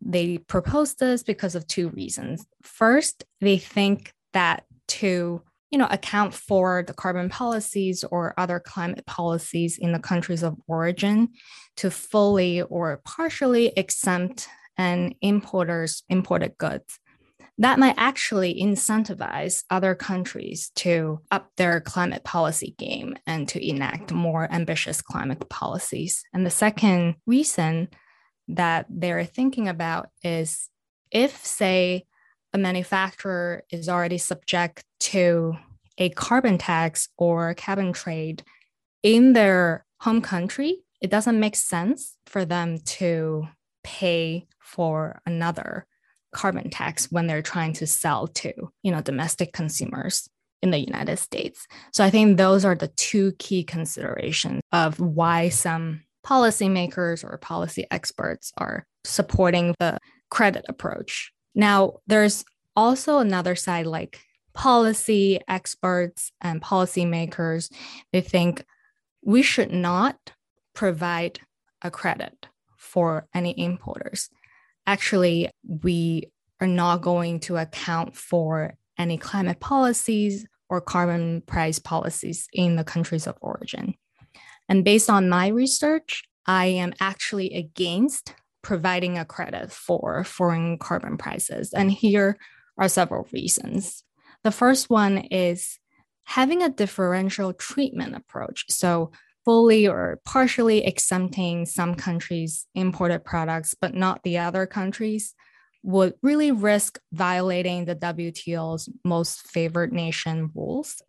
They 0.00 0.38
propose 0.38 0.94
this 0.94 1.22
because 1.22 1.54
of 1.54 1.66
two 1.66 1.90
reasons. 1.90 2.46
First, 2.62 3.24
they 3.42 3.58
think 3.58 4.14
that 4.32 4.64
to 4.88 5.42
you 5.70 5.78
know 5.78 5.88
account 5.90 6.34
for 6.34 6.84
the 6.86 6.94
carbon 6.94 7.28
policies 7.28 8.04
or 8.10 8.34
other 8.36 8.60
climate 8.60 9.06
policies 9.06 9.78
in 9.78 9.92
the 9.92 9.98
countries 9.98 10.42
of 10.42 10.56
origin 10.66 11.28
to 11.76 11.90
fully 11.90 12.62
or 12.62 13.00
partially 13.04 13.72
exempt 13.76 14.48
an 14.76 15.14
importer's 15.20 16.02
imported 16.08 16.56
goods 16.58 16.98
that 17.60 17.78
might 17.78 17.94
actually 17.98 18.58
incentivize 18.58 19.64
other 19.68 19.94
countries 19.94 20.70
to 20.76 21.20
up 21.30 21.50
their 21.58 21.78
climate 21.78 22.24
policy 22.24 22.74
game 22.78 23.14
and 23.26 23.46
to 23.50 23.62
enact 23.62 24.12
more 24.12 24.50
ambitious 24.50 25.02
climate 25.02 25.46
policies. 25.50 26.22
And 26.32 26.46
the 26.46 26.50
second 26.50 27.16
reason 27.26 27.88
that 28.48 28.86
they're 28.88 29.26
thinking 29.26 29.68
about 29.68 30.08
is 30.24 30.70
if, 31.10 31.44
say, 31.44 32.06
a 32.52 32.58
manufacturer 32.58 33.64
is 33.70 33.88
already 33.88 34.18
subject 34.18 34.84
to 35.00 35.56
a 35.98 36.08
carbon 36.10 36.58
tax 36.58 37.08
or 37.18 37.54
and 37.66 37.94
trade 37.94 38.42
in 39.02 39.32
their 39.32 39.84
home 40.00 40.20
country, 40.20 40.78
it 41.00 41.10
doesn't 41.10 41.40
make 41.40 41.56
sense 41.56 42.16
for 42.26 42.44
them 42.44 42.78
to 42.78 43.46
pay 43.82 44.46
for 44.58 45.20
another 45.26 45.86
carbon 46.32 46.70
tax 46.70 47.10
when 47.10 47.26
they're 47.26 47.42
trying 47.42 47.72
to 47.72 47.86
sell 47.86 48.28
to 48.28 48.52
you 48.82 48.92
know 48.92 49.00
domestic 49.00 49.52
consumers 49.52 50.28
in 50.62 50.70
the 50.70 50.78
United 50.78 51.18
States. 51.18 51.66
So 51.92 52.04
I 52.04 52.10
think 52.10 52.36
those 52.36 52.64
are 52.64 52.74
the 52.74 52.88
two 52.88 53.32
key 53.38 53.64
considerations 53.64 54.60
of 54.72 55.00
why 55.00 55.48
some 55.48 56.02
policymakers 56.24 57.24
or 57.24 57.38
policy 57.38 57.86
experts 57.90 58.52
are 58.58 58.84
supporting 59.04 59.74
the 59.78 59.98
credit 60.30 60.64
approach. 60.68 61.32
Now, 61.54 61.94
there's 62.06 62.44
also 62.76 63.18
another 63.18 63.54
side 63.54 63.86
like 63.86 64.20
policy 64.54 65.40
experts 65.48 66.32
and 66.40 66.62
policymakers, 66.62 67.70
they 68.12 68.20
think 68.20 68.64
we 69.22 69.42
should 69.42 69.72
not 69.72 70.32
provide 70.74 71.40
a 71.82 71.90
credit 71.90 72.48
for 72.76 73.28
any 73.34 73.58
importers 73.58 74.30
actually 74.90 75.48
we 75.84 76.24
are 76.60 76.66
not 76.66 77.00
going 77.00 77.38
to 77.40 77.56
account 77.56 78.16
for 78.16 78.74
any 78.98 79.16
climate 79.16 79.60
policies 79.60 80.46
or 80.68 80.80
carbon 80.80 81.42
price 81.42 81.78
policies 81.78 82.48
in 82.52 82.76
the 82.76 82.84
countries 82.84 83.26
of 83.26 83.36
origin. 83.40 83.94
And 84.68 84.84
based 84.84 85.08
on 85.08 85.28
my 85.28 85.48
research, 85.48 86.24
I 86.46 86.66
am 86.66 86.92
actually 87.00 87.54
against 87.54 88.34
providing 88.62 89.18
a 89.18 89.24
credit 89.24 89.72
for 89.72 90.24
foreign 90.24 90.78
carbon 90.78 91.16
prices. 91.16 91.72
And 91.72 91.90
here 91.90 92.38
are 92.78 92.88
several 92.88 93.28
reasons. 93.32 94.04
The 94.44 94.50
first 94.50 94.88
one 94.88 95.18
is 95.18 95.78
having 96.24 96.62
a 96.62 96.70
differential 96.70 97.52
treatment 97.52 98.14
approach. 98.14 98.64
So, 98.70 99.12
fully 99.44 99.88
or 99.88 100.20
partially 100.26 100.84
exempting 100.84 101.64
some 101.64 101.94
countries' 101.94 102.66
imported 102.74 103.24
products, 103.24 103.74
but 103.74 103.94
not 103.94 104.22
the 104.22 104.38
other 104.38 104.66
countries, 104.66 105.34
would 105.82 106.14
really 106.22 106.52
risk 106.52 106.98
violating 107.12 107.84
the 107.84 107.96
WTO's 107.96 108.88
most 109.04 109.48
favored 109.48 109.92
nation 109.92 110.50
rules. 110.54 111.02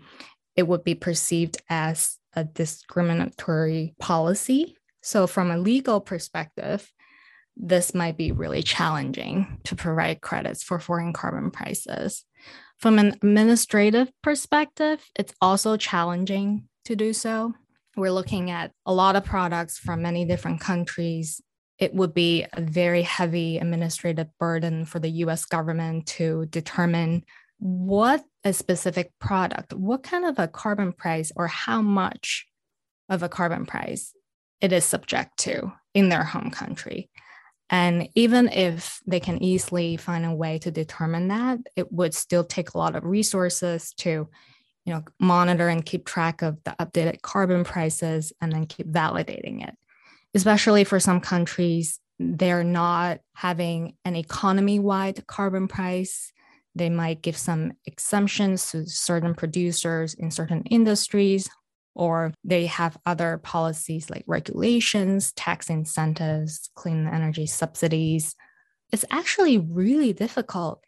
It 0.55 0.67
would 0.67 0.83
be 0.83 0.95
perceived 0.95 1.61
as 1.69 2.17
a 2.33 2.43
discriminatory 2.43 3.95
policy. 3.99 4.77
So, 5.01 5.27
from 5.27 5.51
a 5.51 5.57
legal 5.57 5.99
perspective, 5.99 6.89
this 7.55 7.93
might 7.93 8.17
be 8.17 8.31
really 8.31 8.63
challenging 8.63 9.59
to 9.65 9.75
provide 9.75 10.21
credits 10.21 10.63
for 10.63 10.79
foreign 10.79 11.13
carbon 11.13 11.51
prices. 11.51 12.25
From 12.77 12.97
an 12.97 13.09
administrative 13.09 14.11
perspective, 14.23 15.03
it's 15.15 15.33
also 15.41 15.77
challenging 15.77 16.67
to 16.85 16.95
do 16.95 17.13
so. 17.13 17.53
We're 17.95 18.11
looking 18.11 18.49
at 18.49 18.71
a 18.85 18.93
lot 18.93 19.15
of 19.15 19.25
products 19.25 19.77
from 19.77 20.01
many 20.01 20.25
different 20.25 20.61
countries. 20.61 21.41
It 21.77 21.93
would 21.93 22.13
be 22.13 22.45
a 22.53 22.61
very 22.61 23.01
heavy 23.01 23.57
administrative 23.57 24.29
burden 24.39 24.85
for 24.85 24.99
the 24.99 25.09
US 25.09 25.45
government 25.45 26.07
to 26.07 26.45
determine 26.47 27.23
what 27.59 28.23
a 28.43 28.53
specific 28.53 29.11
product, 29.19 29.73
what 29.73 30.01
kind 30.01 30.25
of 30.25 30.39
a 30.39 30.47
carbon 30.47 30.93
price, 30.93 31.31
or 31.35 31.47
how 31.47 31.81
much 31.81 32.47
of 33.09 33.21
a 33.21 33.29
carbon 33.29 33.65
price 33.65 34.13
it 34.61 34.71
is 34.71 34.85
subject 34.85 35.37
to 35.37 35.71
in 35.93 36.09
their 36.09 36.23
home 36.23 36.49
country. 36.49 37.09
And 37.71 38.09
even 38.15 38.49
if 38.49 39.01
they 39.07 39.21
can 39.21 39.41
easily 39.41 39.95
find 39.95 40.25
a 40.25 40.35
way 40.35 40.59
to 40.59 40.71
determine 40.71 41.29
that, 41.29 41.59
it 41.77 41.91
would 41.91 42.13
still 42.13 42.43
take 42.43 42.73
a 42.73 42.77
lot 42.77 42.95
of 42.95 43.05
resources 43.05 43.93
to 43.99 44.27
you 44.85 44.93
know, 44.93 45.03
monitor 45.19 45.67
and 45.67 45.85
keep 45.85 46.05
track 46.05 46.41
of 46.41 46.57
the 46.63 46.75
updated 46.79 47.21
carbon 47.21 47.63
prices 47.63 48.33
and 48.41 48.51
then 48.51 48.65
keep 48.65 48.87
validating 48.87 49.65
it. 49.67 49.75
Especially 50.33 50.83
for 50.83 50.99
some 50.99 51.19
countries, 51.19 51.99
they're 52.19 52.63
not 52.63 53.19
having 53.33 53.95
an 54.05 54.15
economy 54.15 54.79
wide 54.79 55.25
carbon 55.27 55.67
price. 55.67 56.31
They 56.75 56.89
might 56.89 57.21
give 57.21 57.37
some 57.37 57.73
exemptions 57.85 58.71
to 58.71 58.87
certain 58.87 59.35
producers 59.35 60.13
in 60.13 60.31
certain 60.31 60.63
industries, 60.63 61.49
or 61.95 62.33
they 62.43 62.65
have 62.67 62.97
other 63.05 63.39
policies 63.43 64.09
like 64.09 64.23
regulations, 64.27 65.31
tax 65.33 65.69
incentives, 65.69 66.69
clean 66.75 67.07
energy 67.07 67.45
subsidies. 67.45 68.35
It's 68.91 69.05
actually 69.11 69.57
really 69.57 70.13
difficult 70.13 70.83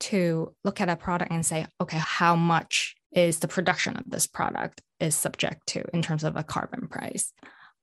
to 0.00 0.54
look 0.64 0.80
at 0.80 0.88
a 0.88 0.96
product 0.96 1.32
and 1.32 1.44
say, 1.44 1.66
okay, 1.80 1.98
how 1.98 2.36
much 2.36 2.94
is 3.12 3.38
the 3.38 3.48
production 3.48 3.96
of 3.96 4.04
this 4.06 4.26
product 4.26 4.82
is 5.00 5.14
subject 5.14 5.66
to 5.68 5.84
in 5.94 6.02
terms 6.02 6.24
of 6.24 6.36
a 6.36 6.44
carbon 6.44 6.88
price. 6.88 7.32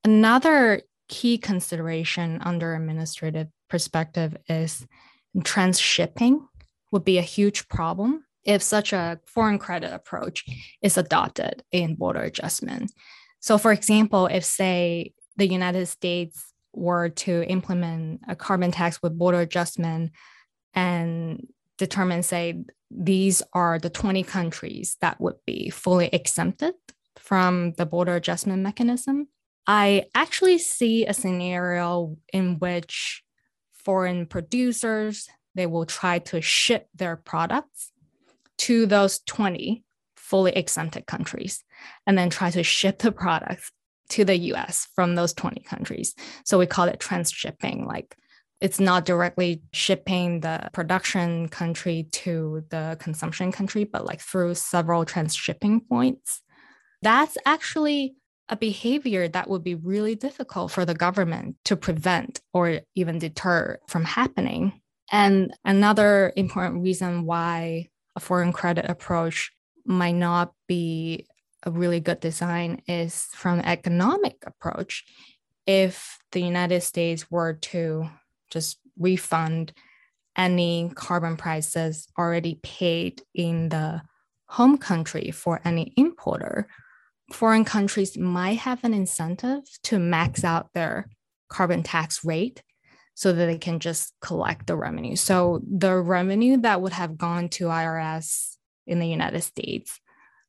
Another 0.04 0.82
key 1.08 1.38
consideration 1.38 2.40
under 2.42 2.74
administrative 2.74 3.48
perspective 3.68 4.36
is 4.48 4.86
transshipping 5.38 6.40
would 6.92 7.04
be 7.04 7.18
a 7.18 7.22
huge 7.22 7.68
problem 7.68 8.24
if 8.46 8.62
such 8.62 8.92
a 8.92 9.20
foreign 9.26 9.58
credit 9.58 9.92
approach 9.92 10.44
is 10.80 10.96
adopted 10.96 11.62
in 11.72 11.96
border 11.96 12.20
adjustment. 12.20 12.92
So 13.40 13.58
for 13.58 13.72
example, 13.72 14.26
if 14.26 14.44
say 14.44 15.12
the 15.36 15.46
United 15.46 15.86
States 15.86 16.52
were 16.72 17.08
to 17.08 17.44
implement 17.44 18.20
a 18.28 18.36
carbon 18.36 18.70
tax 18.70 19.02
with 19.02 19.18
border 19.18 19.40
adjustment 19.40 20.12
and 20.74 21.46
determine 21.76 22.22
say 22.22 22.62
these 22.90 23.42
are 23.52 23.78
the 23.78 23.90
20 23.90 24.22
countries 24.22 24.96
that 25.00 25.20
would 25.20 25.36
be 25.44 25.70
fully 25.70 26.06
exempted 26.12 26.74
from 27.18 27.72
the 27.72 27.86
border 27.86 28.14
adjustment 28.14 28.62
mechanism. 28.62 29.28
I 29.66 30.04
actually 30.14 30.58
see 30.58 31.06
a 31.06 31.12
scenario 31.12 32.16
in 32.32 32.58
which 32.60 33.24
foreign 33.72 34.26
producers 34.26 35.28
they 35.56 35.66
will 35.66 35.86
try 35.86 36.18
to 36.18 36.40
ship 36.40 36.88
their 36.94 37.16
products 37.16 37.90
to 38.58 38.86
those 38.86 39.20
20 39.20 39.84
fully 40.16 40.52
exempted 40.52 41.06
countries 41.06 41.62
and 42.06 42.18
then 42.18 42.30
try 42.30 42.50
to 42.50 42.62
ship 42.62 42.98
the 42.98 43.12
products 43.12 43.70
to 44.08 44.24
the 44.24 44.36
US 44.36 44.88
from 44.94 45.14
those 45.14 45.32
20 45.32 45.60
countries. 45.60 46.14
So 46.44 46.58
we 46.58 46.66
call 46.66 46.86
it 46.88 47.00
transshipping 47.00 47.86
like 47.86 48.16
it's 48.60 48.80
not 48.80 49.04
directly 49.04 49.62
shipping 49.72 50.40
the 50.40 50.70
production 50.72 51.48
country 51.48 52.08
to 52.10 52.64
the 52.70 52.96
consumption 52.98 53.52
country, 53.52 53.84
but 53.84 54.06
like 54.06 54.20
through 54.20 54.54
several 54.54 55.04
transshipping 55.04 55.86
points. 55.88 56.40
That's 57.02 57.36
actually 57.44 58.16
a 58.48 58.56
behavior 58.56 59.28
that 59.28 59.50
would 59.50 59.62
be 59.62 59.74
really 59.74 60.14
difficult 60.14 60.70
for 60.70 60.84
the 60.84 60.94
government 60.94 61.56
to 61.64 61.76
prevent 61.76 62.40
or 62.54 62.80
even 62.94 63.18
deter 63.18 63.78
from 63.88 64.04
happening. 64.04 64.80
And 65.12 65.52
another 65.64 66.32
important 66.36 66.82
reason 66.82 67.26
why 67.26 67.88
a 68.16 68.20
foreign 68.20 68.52
credit 68.52 68.86
approach 68.88 69.52
might 69.84 70.14
not 70.16 70.52
be 70.66 71.26
a 71.62 71.70
really 71.70 72.00
good 72.00 72.20
design 72.20 72.82
is 72.88 73.26
from 73.34 73.60
economic 73.60 74.36
approach. 74.46 75.04
If 75.66 76.18
the 76.32 76.40
united 76.40 76.80
states 76.82 77.30
were 77.30 77.54
to 77.54 78.08
just 78.50 78.78
refund 78.98 79.72
any 80.36 80.90
carbon 80.94 81.36
prices 81.36 82.08
already 82.18 82.58
paid 82.62 83.22
in 83.34 83.68
the 83.68 84.02
home 84.48 84.78
country 84.78 85.30
for 85.30 85.60
any 85.64 85.92
importer 85.96 86.68
foreign 87.32 87.64
countries 87.64 88.16
might 88.16 88.58
have 88.58 88.84
an 88.84 88.94
incentive 88.94 89.64
to 89.82 89.98
max 89.98 90.44
out 90.44 90.72
their 90.74 91.08
carbon 91.48 91.82
tax 91.82 92.24
rate 92.24 92.62
so 93.16 93.32
that 93.32 93.46
they 93.46 93.56
can 93.56 93.80
just 93.80 94.12
collect 94.20 94.66
the 94.66 94.76
revenue. 94.76 95.16
So 95.16 95.62
the 95.66 95.96
revenue 95.96 96.58
that 96.58 96.82
would 96.82 96.92
have 96.92 97.16
gone 97.16 97.48
to 97.50 97.64
IRS 97.64 98.56
in 98.86 98.98
the 98.98 99.08
United 99.08 99.40
States 99.40 99.98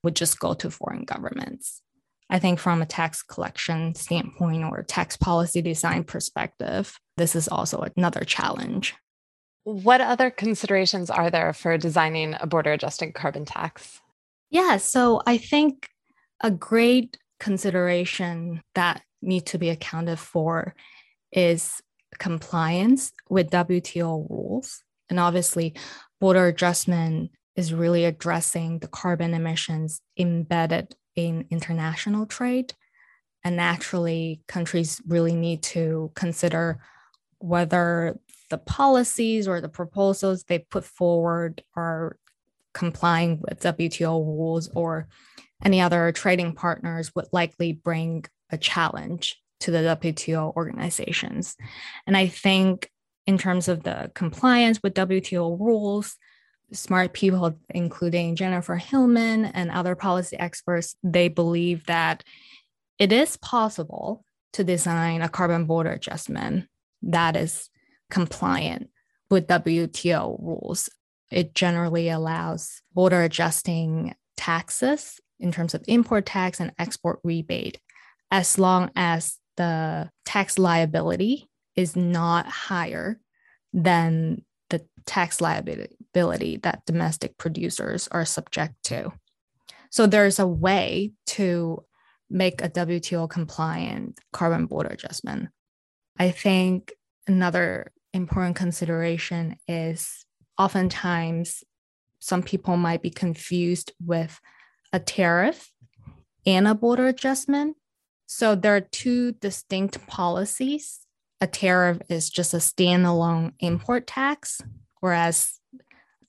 would 0.03 0.17
just 0.17 0.37
go 0.37 0.53
to 0.53 0.69
foreign 0.69 1.05
governments. 1.05 1.81
I 2.29 2.39
think 2.39 2.59
from 2.59 2.81
a 2.81 2.85
tax 2.85 3.23
collection 3.23 3.95
standpoint 3.95 4.65
or 4.65 4.83
tax 4.83 5.15
policy 5.15 5.61
design 5.61 6.03
perspective, 6.03 6.99
this 7.15 7.37
is 7.37 7.47
also 7.47 7.87
another 7.95 8.25
challenge. 8.25 8.95
What 9.63 10.01
other 10.01 10.29
considerations 10.29 11.09
are 11.09 11.29
there 11.29 11.53
for 11.53 11.77
designing 11.77 12.35
a 12.37 12.47
border 12.47 12.73
adjusted 12.73 13.13
carbon 13.13 13.45
tax? 13.45 14.01
Yeah, 14.49 14.75
so 14.75 15.21
I 15.25 15.37
think 15.37 15.89
a 16.43 16.51
great 16.51 17.17
consideration 17.39 18.61
that 18.75 19.03
need 19.21 19.45
to 19.47 19.57
be 19.57 19.69
accounted 19.69 20.19
for 20.19 20.75
is 21.31 21.81
compliance 22.17 23.11
with 23.29 23.49
WTO 23.49 24.29
rules. 24.29 24.83
And 25.09 25.19
obviously, 25.19 25.75
border 26.19 26.47
adjustment 26.47 27.31
is 27.55 27.73
really 27.73 28.05
addressing 28.05 28.79
the 28.79 28.87
carbon 28.87 29.33
emissions 29.33 30.01
embedded 30.17 30.95
in 31.15 31.45
international 31.49 32.25
trade. 32.25 32.73
And 33.43 33.55
naturally, 33.55 34.41
countries 34.47 35.01
really 35.07 35.35
need 35.35 35.63
to 35.63 36.11
consider 36.15 36.79
whether 37.39 38.19
the 38.49 38.57
policies 38.57 39.47
or 39.47 39.61
the 39.61 39.69
proposals 39.69 40.43
they 40.43 40.59
put 40.59 40.83
forward 40.83 41.63
are 41.75 42.17
complying 42.73 43.39
with 43.41 43.59
WTO 43.61 44.23
rules 44.25 44.69
or 44.73 45.07
any 45.63 45.81
other 45.81 46.11
trading 46.11 46.53
partners 46.53 47.13
would 47.15 47.27
likely 47.31 47.73
bring 47.73 48.25
a 48.51 48.57
challenge 48.57 49.41
to 49.61 49.71
the 49.71 49.79
WTO 49.79 50.55
organizations. 50.55 51.55
And 52.05 52.15
I 52.15 52.27
think 52.27 52.89
in 53.25 53.37
terms 53.37 53.67
of 53.67 53.83
the 53.83 54.11
compliance 54.15 54.81
with 54.81 54.93
WTO 54.93 55.59
rules, 55.59 56.15
smart 56.71 57.13
people, 57.13 57.57
including 57.69 58.35
Jennifer 58.35 58.75
Hillman 58.75 59.45
and 59.45 59.71
other 59.71 59.95
policy 59.95 60.37
experts, 60.37 60.95
they 61.03 61.27
believe 61.27 61.85
that 61.85 62.23
it 62.99 63.11
is 63.11 63.37
possible 63.37 64.25
to 64.53 64.63
design 64.63 65.21
a 65.21 65.29
carbon 65.29 65.65
border 65.65 65.91
adjustment 65.91 66.67
that 67.03 67.35
is 67.35 67.69
compliant 68.09 68.89
with 69.29 69.47
WTO 69.47 70.41
rules. 70.41 70.89
It 71.29 71.53
generally 71.53 72.09
allows 72.09 72.81
border 72.93 73.21
adjusting 73.21 74.15
taxes 74.35 75.19
in 75.39 75.51
terms 75.51 75.73
of 75.73 75.83
import 75.87 76.25
tax 76.25 76.59
and 76.59 76.71
export 76.79 77.19
rebate, 77.23 77.79
as 78.31 78.57
long 78.57 78.89
as 78.95 79.37
the 79.57 80.09
tax 80.25 80.57
liability 80.57 81.49
is 81.75 81.95
not 81.95 82.47
higher 82.47 83.19
than 83.73 84.43
the 84.69 84.85
tax 85.05 85.41
liability 85.41 86.57
that 86.63 86.85
domestic 86.85 87.37
producers 87.37 88.07
are 88.11 88.25
subject 88.25 88.75
to. 88.83 89.11
So 89.89 90.07
there's 90.07 90.39
a 90.39 90.47
way 90.47 91.11
to 91.27 91.83
make 92.29 92.61
a 92.61 92.69
WTO 92.69 93.29
compliant 93.29 94.19
carbon 94.33 94.65
border 94.65 94.89
adjustment. 94.89 95.49
I 96.19 96.31
think 96.31 96.93
another 97.27 97.91
important 98.13 98.55
consideration 98.55 99.57
is 99.67 100.25
oftentimes 100.57 101.63
some 102.19 102.43
people 102.43 102.77
might 102.77 103.01
be 103.01 103.09
confused 103.09 103.91
with 104.03 104.39
a 104.91 104.99
tariff 104.99 105.71
and 106.45 106.67
a 106.67 106.75
border 106.75 107.07
adjustment. 107.07 107.77
So 108.27 108.55
there 108.55 108.75
are 108.75 108.81
two 108.81 109.31
distinct 109.31 110.05
policies. 110.05 110.99
A 111.39 111.47
tariff 111.47 111.99
is 112.09 112.29
just 112.29 112.53
a 112.53 112.57
standalone 112.57 113.53
import 113.59 114.05
tax, 114.05 114.61
whereas 114.99 115.59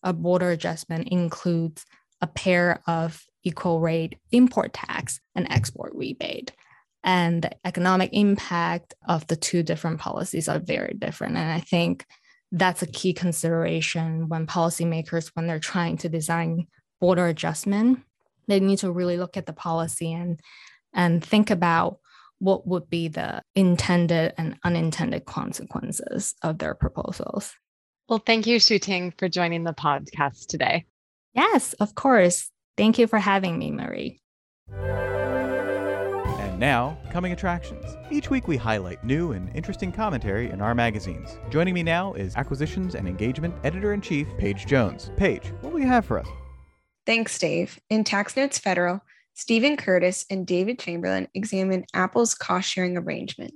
a 0.02 0.12
border 0.12 0.50
adjustment 0.50 1.08
includes 1.08 1.84
a 2.20 2.26
pair 2.26 2.80
of 2.86 3.24
equal 3.42 3.80
rate 3.80 4.16
import 4.30 4.72
tax 4.72 5.20
and 5.34 5.50
export 5.50 5.92
rebate. 5.94 6.52
And 7.02 7.42
the 7.42 7.50
economic 7.64 8.10
impact 8.12 8.94
of 9.08 9.26
the 9.26 9.36
two 9.36 9.62
different 9.62 9.98
policies 9.98 10.48
are 10.48 10.58
very 10.58 10.94
different. 10.98 11.36
And 11.36 11.50
I 11.50 11.60
think 11.60 12.06
that's 12.52 12.82
a 12.82 12.86
key 12.86 13.12
consideration 13.12 14.28
when 14.28 14.46
policymakers, 14.46 15.30
when 15.34 15.46
they're 15.46 15.58
trying 15.58 15.96
to 15.98 16.08
design 16.08 16.66
border 17.00 17.26
adjustment, 17.26 18.00
they 18.46 18.60
need 18.60 18.78
to 18.78 18.92
really 18.92 19.16
look 19.16 19.36
at 19.36 19.46
the 19.46 19.52
policy 19.52 20.12
and 20.12 20.40
and 20.98 21.24
think 21.24 21.48
about 21.48 22.00
what 22.40 22.66
would 22.66 22.90
be 22.90 23.08
the 23.08 23.40
intended 23.54 24.34
and 24.36 24.58
unintended 24.64 25.24
consequences 25.24 26.34
of 26.42 26.58
their 26.58 26.74
proposals. 26.74 27.54
Well, 28.08 28.22
thank 28.24 28.46
you, 28.46 28.58
Ting, 28.58 29.14
for 29.16 29.28
joining 29.28 29.64
the 29.64 29.72
podcast 29.72 30.46
today. 30.48 30.84
Yes, 31.34 31.72
of 31.74 31.94
course. 31.94 32.50
Thank 32.76 32.98
you 32.98 33.06
for 33.06 33.18
having 33.18 33.58
me, 33.58 33.70
Marie. 33.70 34.20
And 34.72 36.58
now, 36.58 36.98
coming 37.10 37.32
attractions. 37.32 37.84
Each 38.10 38.30
week 38.30 38.48
we 38.48 38.56
highlight 38.56 39.04
new 39.04 39.32
and 39.32 39.54
interesting 39.54 39.92
commentary 39.92 40.50
in 40.50 40.60
our 40.60 40.74
magazines. 40.74 41.38
Joining 41.50 41.74
me 41.74 41.82
now 41.82 42.14
is 42.14 42.34
Acquisitions 42.34 42.94
and 42.94 43.06
Engagement 43.06 43.54
Editor 43.62 43.92
in 43.92 44.00
Chief, 44.00 44.26
Paige 44.38 44.66
Jones. 44.66 45.12
Paige, 45.16 45.52
what 45.60 45.72
will 45.72 45.80
you 45.80 45.86
have 45.86 46.06
for 46.06 46.18
us? 46.18 46.28
Thanks, 47.06 47.38
Dave. 47.38 47.78
In 47.90 48.04
Tax 48.04 48.36
Notes 48.36 48.58
Federal, 48.58 49.00
Stephen 49.38 49.76
Curtis 49.76 50.26
and 50.30 50.44
David 50.44 50.80
Chamberlain 50.80 51.28
examined 51.32 51.84
Apple's 51.94 52.34
cost 52.34 52.68
sharing 52.68 52.96
arrangement. 52.96 53.54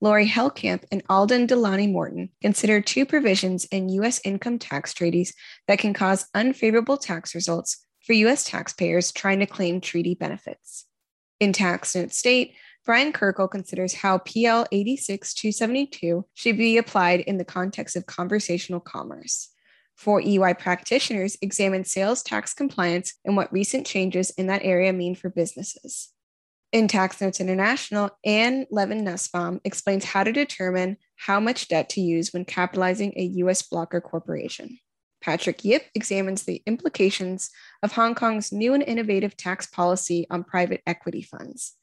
Laurie 0.00 0.28
Hellkamp 0.28 0.84
and 0.92 1.02
Alden 1.08 1.46
Delany 1.46 1.88
Morton 1.88 2.28
consider 2.40 2.80
two 2.80 3.04
provisions 3.04 3.64
in 3.64 3.88
U.S. 3.88 4.20
income 4.24 4.60
tax 4.60 4.94
treaties 4.94 5.34
that 5.66 5.80
can 5.80 5.92
cause 5.92 6.28
unfavorable 6.34 6.96
tax 6.96 7.34
results 7.34 7.84
for 8.06 8.12
U.S. 8.12 8.44
taxpayers 8.44 9.10
trying 9.10 9.40
to 9.40 9.46
claim 9.46 9.80
treaty 9.80 10.14
benefits. 10.14 10.86
In 11.40 11.52
Tax 11.52 11.96
Note 11.96 12.12
State, 12.12 12.54
Brian 12.86 13.12
Kirkle 13.12 13.48
considers 13.48 13.92
how 13.92 14.18
PL 14.18 14.66
86272 14.70 16.24
should 16.34 16.56
be 16.56 16.78
applied 16.78 17.20
in 17.20 17.38
the 17.38 17.44
context 17.44 17.96
of 17.96 18.06
conversational 18.06 18.78
commerce 18.78 19.48
for 19.96 20.20
EY 20.20 20.54
practitioners 20.54 21.36
examine 21.40 21.84
sales 21.84 22.22
tax 22.22 22.52
compliance 22.52 23.14
and 23.24 23.36
what 23.36 23.52
recent 23.52 23.86
changes 23.86 24.30
in 24.30 24.46
that 24.48 24.64
area 24.64 24.92
mean 24.92 25.14
for 25.14 25.30
businesses. 25.30 26.10
In 26.72 26.88
Tax 26.88 27.20
Notes 27.20 27.40
International, 27.40 28.10
Anne 28.24 28.66
Levin 28.70 29.04
Nussbaum 29.04 29.60
explains 29.64 30.04
how 30.04 30.24
to 30.24 30.32
determine 30.32 30.96
how 31.16 31.38
much 31.38 31.68
debt 31.68 31.88
to 31.90 32.00
use 32.00 32.32
when 32.32 32.44
capitalizing 32.44 33.12
a 33.16 33.22
US 33.22 33.62
blocker 33.62 34.00
corporation. 34.00 34.78
Patrick 35.22 35.64
Yip 35.64 35.84
examines 35.94 36.42
the 36.42 36.62
implications 36.66 37.50
of 37.82 37.92
Hong 37.92 38.14
Kong's 38.14 38.52
new 38.52 38.74
and 38.74 38.82
innovative 38.82 39.36
tax 39.36 39.66
policy 39.66 40.26
on 40.30 40.44
private 40.44 40.82
equity 40.86 41.22
funds. 41.22 41.74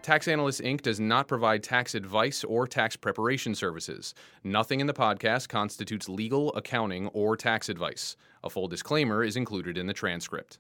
Tax 0.06 0.28
Analysts 0.28 0.62
Inc. 0.62 0.84
does 0.84 1.00
not 1.00 1.28
provide 1.28 1.64
tax 1.64 1.96
advice 1.96 2.44
or 2.44 2.68
tax 2.68 2.96
preparation 2.96 3.56
services. 3.56 4.14
Nothing 4.44 4.80
in 4.80 4.86
the 4.86 4.94
podcast 4.94 5.50
constitutes 5.50 6.08
legal, 6.08 6.54
accounting, 6.54 7.08
or 7.08 7.36
tax 7.36 7.70
advice. 7.70 8.16
A 8.44 8.50
full 8.52 8.68
disclaimer 8.68 9.24
is 9.24 9.36
included 9.36 9.80
in 9.80 9.88
the 9.88 9.94
transcript. 9.94 10.60